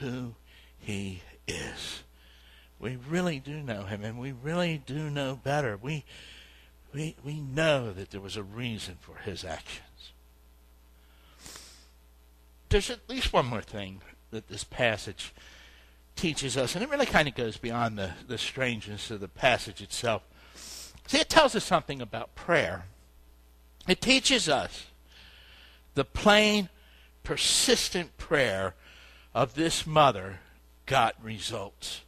who 0.00 0.34
He 0.78 1.22
is. 1.46 2.02
We 2.78 2.96
really 2.96 3.40
do 3.40 3.62
know 3.62 3.84
Him, 3.84 4.02
and 4.04 4.18
we 4.18 4.32
really 4.32 4.82
do 4.86 5.10
know 5.10 5.36
better. 5.36 5.76
We, 5.76 6.04
we, 6.94 7.14
we 7.22 7.40
know 7.40 7.92
that 7.92 8.10
there 8.10 8.22
was 8.22 8.38
a 8.38 8.42
reason 8.42 8.96
for 9.00 9.16
His 9.18 9.44
action 9.44 9.84
there's 12.68 12.90
at 12.90 13.08
least 13.08 13.32
one 13.32 13.46
more 13.46 13.62
thing 13.62 14.00
that 14.30 14.48
this 14.48 14.64
passage 14.64 15.32
teaches 16.16 16.56
us, 16.56 16.74
and 16.74 16.82
it 16.82 16.90
really 16.90 17.06
kind 17.06 17.28
of 17.28 17.34
goes 17.34 17.56
beyond 17.56 17.98
the, 17.98 18.12
the 18.26 18.38
strangeness 18.38 19.10
of 19.10 19.20
the 19.20 19.28
passage 19.28 19.80
itself. 19.80 20.22
See, 21.06 21.18
it 21.18 21.28
tells 21.28 21.54
us 21.54 21.64
something 21.64 22.02
about 22.02 22.34
prayer. 22.34 22.84
It 23.86 24.00
teaches 24.00 24.48
us 24.48 24.86
the 25.94 26.04
plain, 26.04 26.68
persistent 27.22 28.16
prayer 28.18 28.74
of 29.34 29.54
this 29.54 29.86
mother 29.86 30.40
got 30.86 31.14
results. 31.22 32.02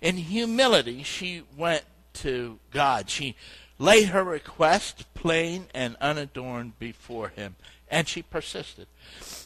In 0.00 0.16
humility, 0.16 1.02
she 1.02 1.42
went 1.56 1.84
to 2.14 2.58
God. 2.70 3.10
She 3.10 3.36
laid 3.78 4.08
her 4.08 4.24
request 4.24 5.12
plain 5.14 5.66
and 5.74 5.96
unadorned 6.00 6.78
before 6.78 7.28
him, 7.28 7.56
and 7.90 8.08
she 8.08 8.22
persisted. 8.22 8.86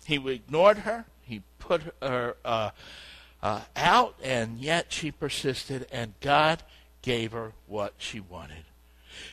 He 0.05 0.17
ignored 0.17 0.79
her. 0.79 1.07
He 1.23 1.43
put 1.59 1.83
her 2.03 2.37
uh, 2.45 2.71
uh, 3.43 3.61
out, 3.77 4.17
and 4.23 4.59
yet 4.59 4.93
she 4.93 5.11
persisted, 5.11 5.87
and 5.93 6.15
God 6.21 6.63
gave 7.03 7.33
her 7.33 7.53
what 7.67 7.95
she 7.99 8.21
wanted. 8.21 8.65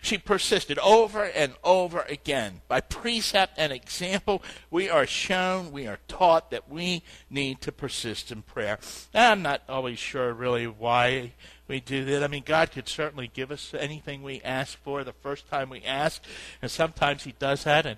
She 0.01 0.17
persisted 0.17 0.77
over 0.79 1.23
and 1.23 1.53
over 1.63 2.01
again. 2.01 2.61
By 2.67 2.81
precept 2.81 3.53
and 3.57 3.71
example, 3.71 4.43
we 4.69 4.89
are 4.89 5.07
shown, 5.07 5.71
we 5.71 5.87
are 5.87 5.99
taught 6.07 6.51
that 6.51 6.69
we 6.69 7.03
need 7.29 7.61
to 7.61 7.71
persist 7.71 8.31
in 8.31 8.41
prayer. 8.41 8.79
Now, 9.13 9.31
I'm 9.31 9.41
not 9.41 9.63
always 9.67 9.99
sure 9.99 10.33
really 10.33 10.67
why 10.67 11.33
we 11.67 11.79
do 11.79 12.05
that. 12.05 12.23
I 12.23 12.27
mean, 12.27 12.43
God 12.45 12.71
could 12.71 12.87
certainly 12.87 13.29
give 13.33 13.51
us 13.51 13.73
anything 13.77 14.23
we 14.23 14.41
ask 14.41 14.77
for 14.83 15.03
the 15.03 15.13
first 15.13 15.49
time 15.49 15.69
we 15.69 15.83
ask, 15.83 16.21
and 16.61 16.69
sometimes 16.69 17.23
He 17.23 17.33
does 17.39 17.63
that, 17.63 17.85
and 17.85 17.97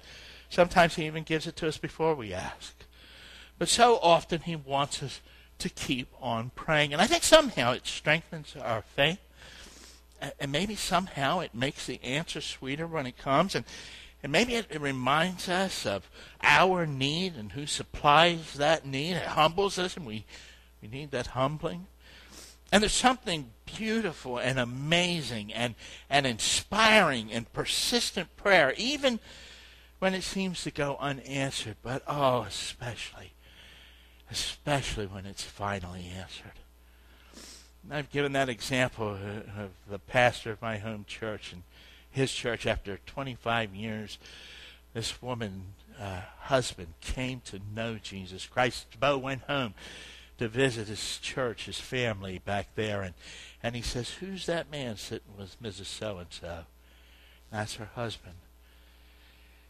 sometimes 0.53 0.95
He 0.95 1.05
even 1.05 1.23
gives 1.23 1.47
it 1.47 1.55
to 1.57 1.67
us 1.67 1.77
before 1.77 2.15
we 2.15 2.33
ask. 2.33 2.83
But 3.57 3.69
so 3.69 3.99
often 4.01 4.41
He 4.41 4.55
wants 4.55 5.03
us 5.03 5.21
to 5.59 5.69
keep 5.69 6.07
on 6.21 6.51
praying, 6.55 6.93
and 6.93 7.01
I 7.01 7.07
think 7.07 7.23
somehow 7.23 7.73
it 7.73 7.85
strengthens 7.85 8.55
our 8.61 8.81
faith 8.81 9.19
and 10.39 10.51
maybe 10.51 10.75
somehow 10.75 11.39
it 11.39 11.53
makes 11.53 11.85
the 11.85 12.01
answer 12.03 12.39
sweeter 12.39 12.87
when 12.87 13.05
it 13.05 13.17
comes 13.17 13.55
and 13.55 13.65
and 14.23 14.31
maybe 14.31 14.55
it, 14.55 14.67
it, 14.69 14.79
reminds 14.79 15.49
us 15.49 15.85
of 15.85 16.09
our 16.41 16.85
need 16.85 17.35
and 17.35 17.51
who 17.51 17.65
supplies 17.65 18.53
that 18.53 18.85
need. 18.85 19.15
It 19.15 19.27
humbles 19.27 19.77
us, 19.77 19.97
and 19.97 20.05
we, 20.05 20.23
we 20.81 20.87
need 20.87 21.11
that 21.11 21.27
humbling. 21.27 21.87
And 22.71 22.81
there's 22.81 22.93
something 22.93 23.51
beautiful 23.65 24.37
and 24.37 24.57
amazing 24.59 25.53
and, 25.53 25.75
and 26.09 26.25
inspiring 26.25 27.33
and 27.33 27.51
persistent 27.51 28.37
prayer, 28.37 28.73
even 28.77 29.19
when 30.03 30.13
it 30.13 30.21
seems 30.21 30.61
to 30.61 30.69
go 30.69 30.97
unanswered, 30.99 31.77
but 31.81 32.03
oh, 32.09 32.41
especially, 32.41 33.31
especially 34.29 35.05
when 35.05 35.25
it's 35.25 35.45
finally 35.45 36.11
answered. 36.13 36.59
I've 37.89 38.11
given 38.11 38.33
that 38.33 38.49
example 38.49 39.17
of 39.57 39.69
the 39.89 39.99
pastor 39.99 40.51
of 40.51 40.61
my 40.61 40.77
home 40.77 41.05
church 41.07 41.53
and 41.53 41.63
his 42.11 42.33
church 42.33 42.67
after 42.67 42.99
25 43.05 43.73
years. 43.73 44.17
This 44.93 45.21
woman, 45.21 45.67
uh, 45.97 46.23
husband, 46.37 46.95
came 46.99 47.39
to 47.45 47.61
know 47.73 47.95
Jesus 47.95 48.45
Christ. 48.45 48.99
Bo 48.99 49.17
went 49.17 49.43
home 49.43 49.73
to 50.37 50.49
visit 50.49 50.89
his 50.89 51.17
church, 51.19 51.67
his 51.67 51.79
family 51.79 52.41
back 52.43 52.75
there, 52.75 53.03
and, 53.03 53.13
and 53.63 53.73
he 53.73 53.81
says, 53.81 54.15
Who's 54.15 54.47
that 54.47 54.69
man 54.69 54.97
sitting 54.97 55.37
with 55.37 55.55
Mrs. 55.63 55.85
So 55.85 56.17
and 56.17 56.27
so? 56.29 56.63
That's 57.53 57.75
her 57.75 57.91
husband. 57.95 58.35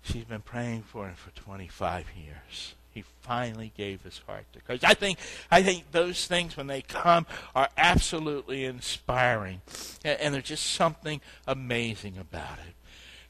She's 0.04 0.26
been 0.26 0.42
praying 0.42 0.84
for 0.84 1.08
him 1.08 1.16
for 1.16 1.32
25 1.32 2.06
years 2.16 2.76
he 2.94 3.04
finally 3.22 3.72
gave 3.76 4.04
his 4.04 4.20
heart 4.28 4.46
to 4.54 4.62
Christ. 4.62 4.84
I 4.86 4.94
think, 4.94 5.18
I 5.50 5.64
think 5.64 5.92
those 5.92 6.28
things, 6.28 6.56
when 6.56 6.68
they 6.68 6.82
come, 6.82 7.26
are 7.56 7.70
absolutely 7.76 8.66
inspiring. 8.66 9.62
And, 10.06 10.20
and 10.20 10.34
there's 10.34 10.46
just 10.46 10.74
something 10.74 11.20
amazing 11.48 12.18
about 12.18 12.60
it. 12.68 12.76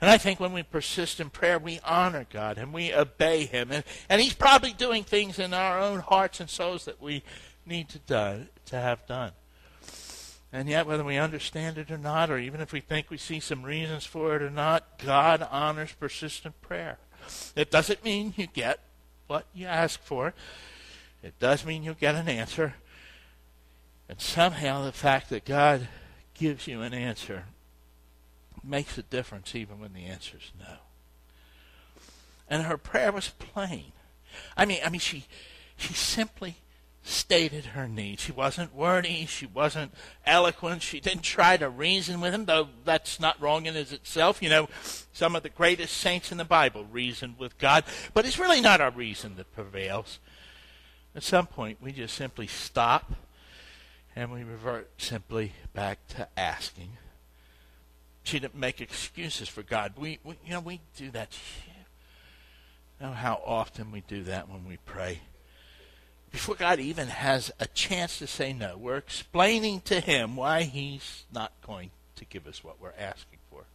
And 0.01 0.09
I 0.09 0.17
think 0.17 0.39
when 0.39 0.51
we 0.51 0.63
persist 0.63 1.21
in 1.21 1.29
prayer, 1.29 1.57
we 1.57 1.79
honor 1.85 2.25
God 2.29 2.57
and 2.57 2.73
we 2.73 2.93
obey 2.93 3.45
Him. 3.45 3.71
And, 3.71 3.85
and 4.09 4.19
He's 4.19 4.33
probably 4.33 4.73
doing 4.73 5.03
things 5.03 5.39
in 5.39 5.53
our 5.53 5.79
own 5.79 5.99
hearts 5.99 6.41
and 6.41 6.49
souls 6.49 6.83
that 6.85 7.01
we 7.01 7.23
need 7.65 7.87
to, 7.89 7.99
do, 7.99 8.47
to 8.65 8.75
have 8.75 9.05
done. 9.07 9.31
And 10.53 10.69
yet, 10.69 10.85
whether 10.85 11.03
we 11.03 11.17
understand 11.17 11.79
it 11.79 11.89
or 11.89 11.97
not, 11.97 12.29
or 12.29 12.37
even 12.37 12.61
if 12.61 12.71
we 12.71 12.79
think 12.79 13.09
we 13.09 13.17
see 13.17 13.39
some 13.39 13.63
reasons 13.63 14.05
for 14.05 14.35
it 14.35 14.43
or 14.43 14.51
not, 14.51 14.99
God 14.99 15.45
honors 15.49 15.93
persistent 15.99 16.61
prayer. 16.61 16.99
It 17.55 17.71
doesn't 17.71 18.03
mean 18.03 18.35
you 18.37 18.45
get 18.45 18.79
what 19.25 19.47
you 19.55 19.65
ask 19.65 19.99
for. 20.03 20.35
It 21.23 21.39
does 21.39 21.65
mean 21.65 21.81
you'll 21.81 21.95
get 21.95 22.13
an 22.13 22.29
answer. 22.29 22.75
And 24.07 24.21
somehow 24.21 24.85
the 24.85 24.91
fact 24.91 25.31
that 25.31 25.43
God 25.43 25.87
gives 26.35 26.67
you 26.67 26.81
an 26.81 26.93
answer 26.93 27.45
makes 28.63 28.95
a 28.99 29.03
difference 29.03 29.55
even 29.55 29.79
when 29.79 29.93
the 29.93 30.05
answer 30.05 30.37
is 30.37 30.51
no. 30.59 30.75
And 32.47 32.63
her 32.63 32.77
prayer 32.77 33.11
was 33.11 33.29
plain. 33.29 33.93
I 34.55 34.65
mean, 34.65 34.81
I 34.85 34.89
mean, 34.89 34.99
she 34.99 35.25
she 35.77 35.93
simply 35.93 36.57
stated 37.03 37.65
her 37.65 37.87
need. 37.87 38.19
She 38.19 38.31
wasn't 38.31 38.73
wordy. 38.73 39.25
She 39.25 39.45
wasn't 39.45 39.93
eloquent. 40.25 40.81
She 40.81 41.01
didn't 41.01 41.23
try 41.23 41.57
to 41.57 41.69
reason 41.69 42.21
with 42.21 42.33
him, 42.33 42.45
though 42.45 42.69
that's 42.85 43.19
not 43.19 43.39
wrong 43.41 43.65
in 43.65 43.75
itself. 43.75 44.41
You 44.41 44.49
know, 44.49 44.69
some 45.11 45.35
of 45.35 45.43
the 45.43 45.49
greatest 45.49 45.97
saints 45.97 46.31
in 46.31 46.37
the 46.37 46.45
Bible 46.45 46.85
reasoned 46.85 47.37
with 47.37 47.57
God, 47.57 47.83
but 48.13 48.25
it's 48.25 48.39
really 48.39 48.61
not 48.61 48.81
our 48.81 48.91
reason 48.91 49.35
that 49.35 49.53
prevails. 49.53 50.19
At 51.15 51.23
some 51.23 51.45
point, 51.45 51.79
we 51.81 51.91
just 51.91 52.15
simply 52.15 52.47
stop 52.47 53.11
and 54.15 54.31
we 54.31 54.43
revert 54.43 54.89
simply 54.97 55.53
back 55.73 56.07
to 56.09 56.27
asking. 56.37 56.97
She 58.23 58.39
didn't 58.39 58.55
make 58.55 58.79
excuses 58.79 59.49
for 59.49 59.61
God. 59.61 59.93
We, 59.97 60.19
we 60.23 60.37
you 60.45 60.53
know, 60.53 60.61
we 60.61 60.79
do 60.95 61.11
that. 61.11 61.37
You 62.99 63.07
know 63.07 63.13
how 63.13 63.41
often 63.45 63.91
we 63.91 64.01
do 64.01 64.23
that 64.23 64.47
when 64.47 64.65
we 64.65 64.77
pray 64.85 65.19
before 66.33 66.55
God 66.55 66.79
even 66.79 67.07
has 67.07 67.51
a 67.59 67.67
chance 67.67 68.17
to 68.17 68.25
say 68.25 68.53
no. 68.53 68.75
We're 68.75 68.97
explaining 68.97 69.81
to 69.81 69.99
Him 69.99 70.35
why 70.35 70.63
He's 70.63 71.25
not 71.31 71.53
going 71.65 71.91
to 72.15 72.25
give 72.25 72.47
us 72.47 72.63
what 72.63 72.81
we're 72.81 72.91
asking 72.99 73.37
for. 73.51 73.65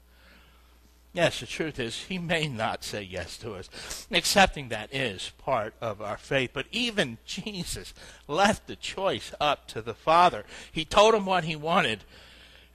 Yes, 1.12 1.38
the 1.38 1.46
truth 1.46 1.78
is, 1.78 2.02
He 2.02 2.18
may 2.18 2.48
not 2.48 2.82
say 2.82 3.00
yes 3.00 3.38
to 3.38 3.54
us. 3.54 4.08
Accepting 4.10 4.70
that 4.70 4.92
is 4.92 5.30
part 5.38 5.72
of 5.80 6.02
our 6.02 6.18
faith. 6.18 6.50
But 6.52 6.66
even 6.72 7.18
Jesus 7.24 7.94
left 8.26 8.66
the 8.66 8.76
choice 8.76 9.32
up 9.40 9.68
to 9.68 9.80
the 9.80 9.94
Father. 9.94 10.44
He 10.72 10.84
told 10.84 11.14
Him 11.14 11.26
what 11.26 11.44
He 11.44 11.54
wanted, 11.54 12.02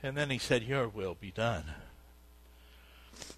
and 0.02 0.15
then 0.15 0.30
He 0.30 0.38
said, 0.38 0.63
Your 0.63 0.88
will 0.88 1.17
be 1.19 1.32
done. 1.32 1.65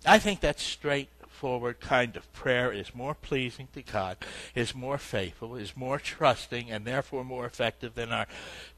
I 0.06 0.20
think 0.20 0.42
that's 0.42 0.62
straight 0.62 1.10
straightforward 1.36 1.82
kind 1.82 2.16
of 2.16 2.32
prayer 2.32 2.72
is 2.72 2.96
more 2.96 3.14
pleasing 3.14 3.68
to 3.74 3.82
God, 3.82 4.18
is 4.56 4.74
more 4.74 4.98
faithful, 4.98 5.56
is 5.56 5.76
more 5.76 6.00
trusting, 6.00 6.72
and 6.72 6.86
therefore 6.86 7.26
more 7.26 7.46
effective 7.46 7.94
than 7.94 8.12
our 8.12 8.26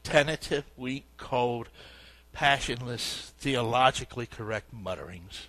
tentative, 0.02 0.64
weak, 0.76 1.04
cold, 1.16 1.68
passionless, 2.32 3.32
theologically 3.38 4.26
correct 4.26 4.72
mutterings. 4.72 5.46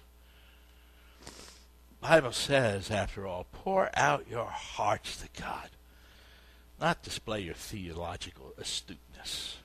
Bible 1.99 2.31
says, 2.31 2.91
after 2.91 3.25
all, 3.25 3.47
pour 3.51 3.89
out 3.95 4.29
your 4.29 4.45
hearts 4.45 5.17
to 5.17 5.41
God, 5.41 5.69
not 6.79 7.01
display 7.01 7.41
your 7.41 7.55
theological 7.55 8.53
astuteness. 8.57 9.57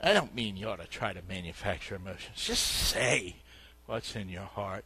I 0.00 0.12
don't 0.12 0.34
mean 0.34 0.58
you 0.58 0.68
ought 0.68 0.80
to 0.80 0.86
try 0.86 1.14
to 1.14 1.22
manufacture 1.26 1.94
emotions. 1.94 2.36
Just 2.36 2.64
say 2.66 3.36
what's 3.86 4.14
in 4.14 4.28
your 4.28 4.42
heart. 4.42 4.84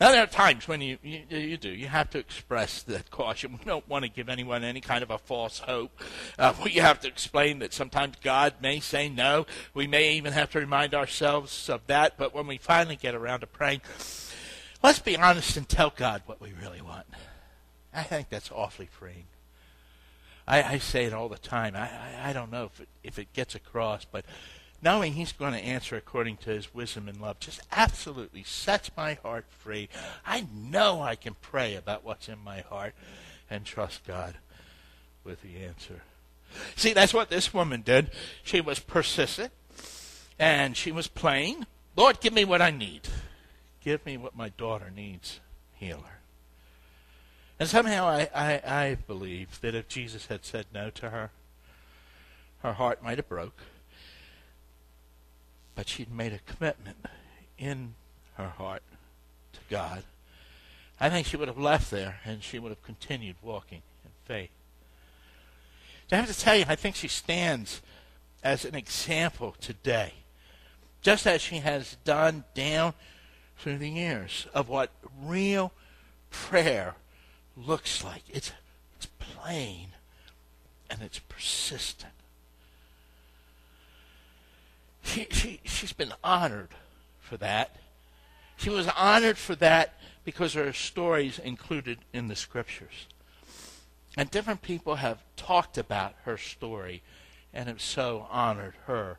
Now, 0.00 0.12
there 0.12 0.22
are 0.22 0.26
times 0.26 0.68
when 0.68 0.80
you, 0.80 0.98
you, 1.02 1.22
you 1.28 1.56
do. 1.56 1.68
You 1.68 1.88
have 1.88 2.10
to 2.10 2.18
express 2.18 2.82
that 2.82 3.10
caution. 3.10 3.58
We 3.58 3.64
don't 3.64 3.88
want 3.88 4.04
to 4.04 4.10
give 4.10 4.28
anyone 4.28 4.62
any 4.62 4.80
kind 4.80 5.02
of 5.02 5.10
a 5.10 5.18
false 5.18 5.58
hope. 5.60 5.98
Uh, 6.38 6.54
we 6.62 6.72
have 6.72 7.00
to 7.00 7.08
explain 7.08 7.60
that 7.60 7.72
sometimes 7.72 8.16
God 8.22 8.54
may 8.60 8.80
say 8.80 9.08
no. 9.08 9.46
We 9.72 9.86
may 9.86 10.12
even 10.14 10.32
have 10.32 10.50
to 10.50 10.60
remind 10.60 10.94
ourselves 10.94 11.68
of 11.68 11.86
that. 11.86 12.16
But 12.16 12.34
when 12.34 12.46
we 12.46 12.58
finally 12.58 12.96
get 12.96 13.14
around 13.14 13.40
to 13.40 13.46
praying, 13.46 13.80
let's 14.82 15.00
be 15.00 15.16
honest 15.16 15.56
and 15.56 15.68
tell 15.68 15.92
God 15.94 16.22
what 16.26 16.40
we 16.40 16.52
really 16.62 16.82
want. 16.82 17.06
I 17.92 18.02
think 18.02 18.28
that's 18.28 18.50
awfully 18.50 18.86
freeing. 18.86 19.26
I, 20.46 20.62
I 20.62 20.78
say 20.78 21.04
it 21.04 21.12
all 21.12 21.28
the 21.28 21.38
time. 21.38 21.74
I, 21.74 21.88
I, 21.88 22.30
I 22.30 22.32
don't 22.32 22.52
know 22.52 22.64
if 22.66 22.80
it, 22.80 22.88
if 23.02 23.18
it 23.18 23.32
gets 23.32 23.54
across, 23.54 24.04
but 24.04 24.24
knowing 24.84 25.14
He's 25.14 25.32
going 25.32 25.54
to 25.54 25.58
answer 25.58 25.96
according 25.96 26.36
to 26.38 26.50
His 26.50 26.74
wisdom 26.74 27.08
and 27.08 27.20
love 27.20 27.40
just 27.40 27.60
absolutely 27.72 28.44
sets 28.44 28.90
my 28.96 29.14
heart 29.14 29.46
free. 29.48 29.88
I 30.26 30.46
know 30.54 31.00
I 31.00 31.16
can 31.16 31.34
pray 31.40 31.74
about 31.74 32.04
what's 32.04 32.28
in 32.28 32.38
my 32.44 32.60
heart 32.60 32.94
and 33.50 33.64
trust 33.64 34.06
God 34.06 34.36
with 35.24 35.40
the 35.42 35.64
answer. 35.64 36.02
See, 36.76 36.92
that's 36.92 37.14
what 37.14 37.30
this 37.30 37.54
woman 37.54 37.80
did. 37.80 38.10
She 38.42 38.60
was 38.60 38.78
persistent 38.78 39.52
and 40.38 40.76
she 40.76 40.92
was 40.92 41.08
plain. 41.08 41.66
Lord, 41.96 42.20
give 42.20 42.34
me 42.34 42.44
what 42.44 42.62
I 42.62 42.70
need. 42.70 43.08
Give 43.82 44.04
me 44.04 44.16
what 44.16 44.36
my 44.36 44.50
daughter 44.50 44.92
needs. 44.94 45.40
Heal 45.74 45.98
her. 45.98 46.18
And 47.58 47.68
somehow 47.68 48.06
I, 48.06 48.28
I, 48.34 48.52
I 48.66 48.96
believe 49.06 49.60
that 49.62 49.74
if 49.74 49.88
Jesus 49.88 50.26
had 50.26 50.44
said 50.44 50.66
no 50.74 50.90
to 50.90 51.10
her, 51.10 51.30
her 52.62 52.74
heart 52.74 53.02
might 53.02 53.18
have 53.18 53.28
broke 53.28 53.56
but 55.74 55.88
she'd 55.88 56.12
made 56.12 56.32
a 56.32 56.38
commitment 56.38 56.96
in 57.58 57.94
her 58.34 58.48
heart 58.48 58.82
to 59.52 59.60
God. 59.70 60.04
I 61.00 61.10
think 61.10 61.26
she 61.26 61.36
would 61.36 61.48
have 61.48 61.58
left 61.58 61.90
there 61.90 62.20
and 62.24 62.42
she 62.42 62.58
would 62.58 62.70
have 62.70 62.82
continued 62.82 63.36
walking 63.42 63.82
in 64.04 64.10
faith. 64.24 64.50
I 66.12 66.16
have 66.16 66.28
to 66.28 66.38
tell 66.38 66.56
you, 66.56 66.64
I 66.68 66.76
think 66.76 66.94
she 66.94 67.08
stands 67.08 67.80
as 68.42 68.64
an 68.64 68.74
example 68.74 69.56
today, 69.60 70.12
just 71.02 71.26
as 71.26 71.40
she 71.40 71.56
has 71.56 71.96
done 72.04 72.44
down 72.54 72.94
through 73.58 73.78
the 73.78 73.88
years 73.88 74.46
of 74.54 74.68
what 74.68 74.90
real 75.22 75.72
prayer 76.30 76.94
looks 77.56 78.04
like. 78.04 78.22
It's, 78.28 78.52
it's 78.96 79.06
plain 79.18 79.88
and 80.90 81.02
it's 81.02 81.18
persistent. 81.18 82.12
She, 85.14 85.28
she, 85.30 85.60
she's 85.62 85.92
been 85.92 86.12
honored 86.24 86.70
for 87.20 87.36
that. 87.36 87.76
She 88.56 88.68
was 88.68 88.88
honored 88.96 89.38
for 89.38 89.54
that 89.54 89.94
because 90.24 90.54
her 90.54 90.72
stories 90.72 91.38
included 91.38 91.98
in 92.12 92.26
the 92.26 92.34
scriptures. 92.34 93.06
And 94.16 94.28
different 94.28 94.60
people 94.60 94.96
have 94.96 95.22
talked 95.36 95.78
about 95.78 96.14
her 96.24 96.36
story 96.36 97.04
and 97.52 97.68
have 97.68 97.80
so 97.80 98.26
honored 98.28 98.74
her 98.86 99.18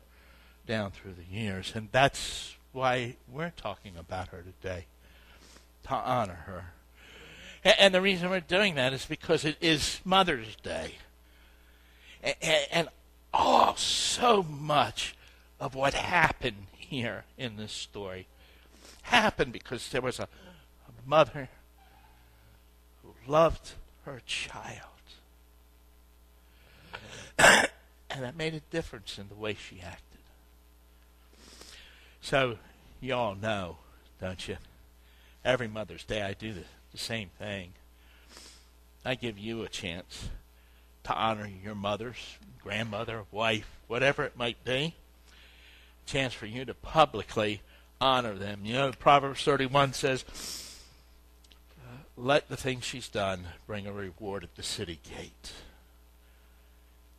down 0.66 0.90
through 0.90 1.14
the 1.14 1.34
years. 1.34 1.72
And 1.74 1.88
that's 1.92 2.56
why 2.72 3.16
we're 3.26 3.54
talking 3.56 3.96
about 3.96 4.28
her 4.28 4.42
today, 4.42 4.84
to 5.84 5.94
honor 5.94 6.44
her. 6.44 6.74
And 7.64 7.94
the 7.94 8.02
reason 8.02 8.28
we're 8.28 8.40
doing 8.40 8.74
that 8.74 8.92
is 8.92 9.06
because 9.06 9.46
it 9.46 9.56
is 9.62 10.02
Mother's 10.04 10.56
Day. 10.56 10.96
And, 12.70 12.90
oh, 13.32 13.72
so 13.78 14.42
much 14.42 15.14
of 15.58 15.74
what 15.74 15.94
happened 15.94 16.66
here 16.76 17.24
in 17.38 17.56
this 17.56 17.72
story 17.72 18.26
happened 19.02 19.52
because 19.52 19.88
there 19.90 20.02
was 20.02 20.18
a, 20.18 20.24
a 20.24 21.08
mother 21.08 21.48
who 23.02 23.14
loved 23.30 23.72
her 24.04 24.20
child. 24.26 24.80
and 27.38 28.22
that 28.22 28.36
made 28.36 28.54
a 28.54 28.60
difference 28.70 29.18
in 29.18 29.28
the 29.28 29.34
way 29.34 29.54
she 29.54 29.80
acted. 29.80 30.02
So, 32.20 32.58
you 33.00 33.14
all 33.14 33.34
know, 33.34 33.78
don't 34.20 34.48
you? 34.48 34.56
Every 35.44 35.68
Mother's 35.68 36.04
Day, 36.04 36.22
I 36.22 36.32
do 36.32 36.52
the, 36.52 36.64
the 36.92 36.98
same 36.98 37.30
thing. 37.38 37.72
I 39.04 39.14
give 39.14 39.38
you 39.38 39.62
a 39.62 39.68
chance 39.68 40.28
to 41.04 41.14
honor 41.14 41.48
your 41.62 41.76
mother's 41.76 42.38
grandmother, 42.60 43.22
wife, 43.30 43.68
whatever 43.86 44.24
it 44.24 44.36
might 44.36 44.64
be. 44.64 44.96
Chance 46.06 46.34
for 46.34 46.46
you 46.46 46.64
to 46.64 46.74
publicly 46.74 47.62
honor 48.00 48.34
them. 48.34 48.60
You 48.64 48.74
know, 48.74 48.92
Proverbs 48.92 49.42
31 49.44 49.92
says, 49.92 50.24
let 52.16 52.48
the 52.48 52.56
thing 52.56 52.80
she's 52.80 53.08
done 53.08 53.46
bring 53.66 53.86
a 53.86 53.92
reward 53.92 54.42
at 54.42 54.54
the 54.56 54.62
city 54.62 54.98
gate. 55.16 55.52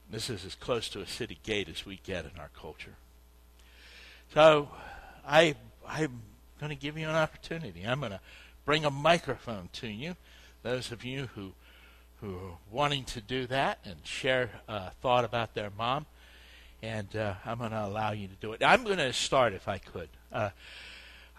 This 0.10 0.30
is 0.30 0.46
as 0.46 0.56
close 0.56 0.90
to 0.90 1.02
a 1.02 1.08
city 1.08 1.38
gate 1.44 1.70
as 1.70 1.86
we 1.86 2.00
get 2.04 2.26
in 2.26 2.40
our 2.40 2.50
culture. 2.60 2.96
So 4.34 4.70
I, 5.26 5.56
I'm 5.88 6.22
going 6.60 6.70
to 6.72 6.76
give 6.76 6.98
you 6.98 7.08
an 7.08 7.16
opportunity. 7.16 7.84
I'm 7.84 8.00
going 8.00 8.14
to 8.14 8.20
bring 8.66 8.86
a 8.86 8.92
microphone 8.92 9.70
to 9.74 9.88
you. 9.88 10.16
Those 10.64 10.92
of 10.92 11.04
you 11.04 11.30
who, 11.36 11.52
who 12.22 12.36
are 12.36 12.58
wanting 12.72 13.04
to 13.06 13.22
do 13.22 13.46
that 13.48 13.80
and 13.84 13.98
share 14.04 14.50
a 14.68 14.92
thought 15.02 15.26
about 15.26 15.54
their 15.54 15.70
mom, 15.78 16.06
and 16.82 17.16
uh, 17.16 17.36
I'm 17.46 17.58
going 17.58 17.72
to 17.72 17.86
allow 17.86 18.12
you 18.12 18.28
to 18.28 18.36
do 18.36 18.54
it. 18.54 18.64
I'm 18.64 18.84
going 18.84 18.98
to 18.98 19.14
start 19.14 19.54
if 19.54 19.68
I 19.68 19.78
could. 19.78 20.10
Uh, 20.32 20.50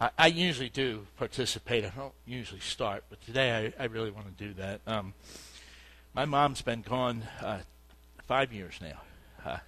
I, 0.01 0.11
I, 0.18 0.27
usually 0.29 0.68
do 0.68 1.07
participate. 1.16 1.85
I 1.85 1.90
don't 1.90 2.14
usually 2.27 2.61
start, 2.61 3.05
but 3.09 3.24
today 3.24 3.72
I, 3.79 3.85
I 3.85 3.87
really 3.87 4.11
want 4.11 4.37
to 4.37 4.44
do 4.44 4.55
that. 4.55 4.81
Um, 4.87 5.14
my 6.14 6.24
mom's 6.24 6.62
been 6.62 6.83
gone 6.83 7.22
uh, 7.40 7.59
five 8.27 8.53
years 8.53 8.79
now. 8.81 9.01
Uh, 9.44 9.59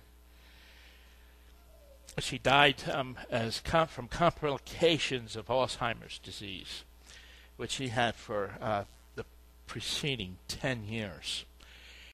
she 2.18 2.38
died 2.38 2.83
um, 2.92 3.16
as 3.30 3.61
com- 3.61 3.87
from 3.87 4.09
complications 4.09 5.37
of 5.37 5.46
Alzheimer's 5.46 6.18
disease, 6.18 6.85
which 7.56 7.72
she 7.72 7.88
had 7.88 8.14
for 8.14 8.54
uh, 8.61 8.85
the 9.14 9.24
preceding 9.66 10.37
10 10.48 10.85
years. 10.85 11.44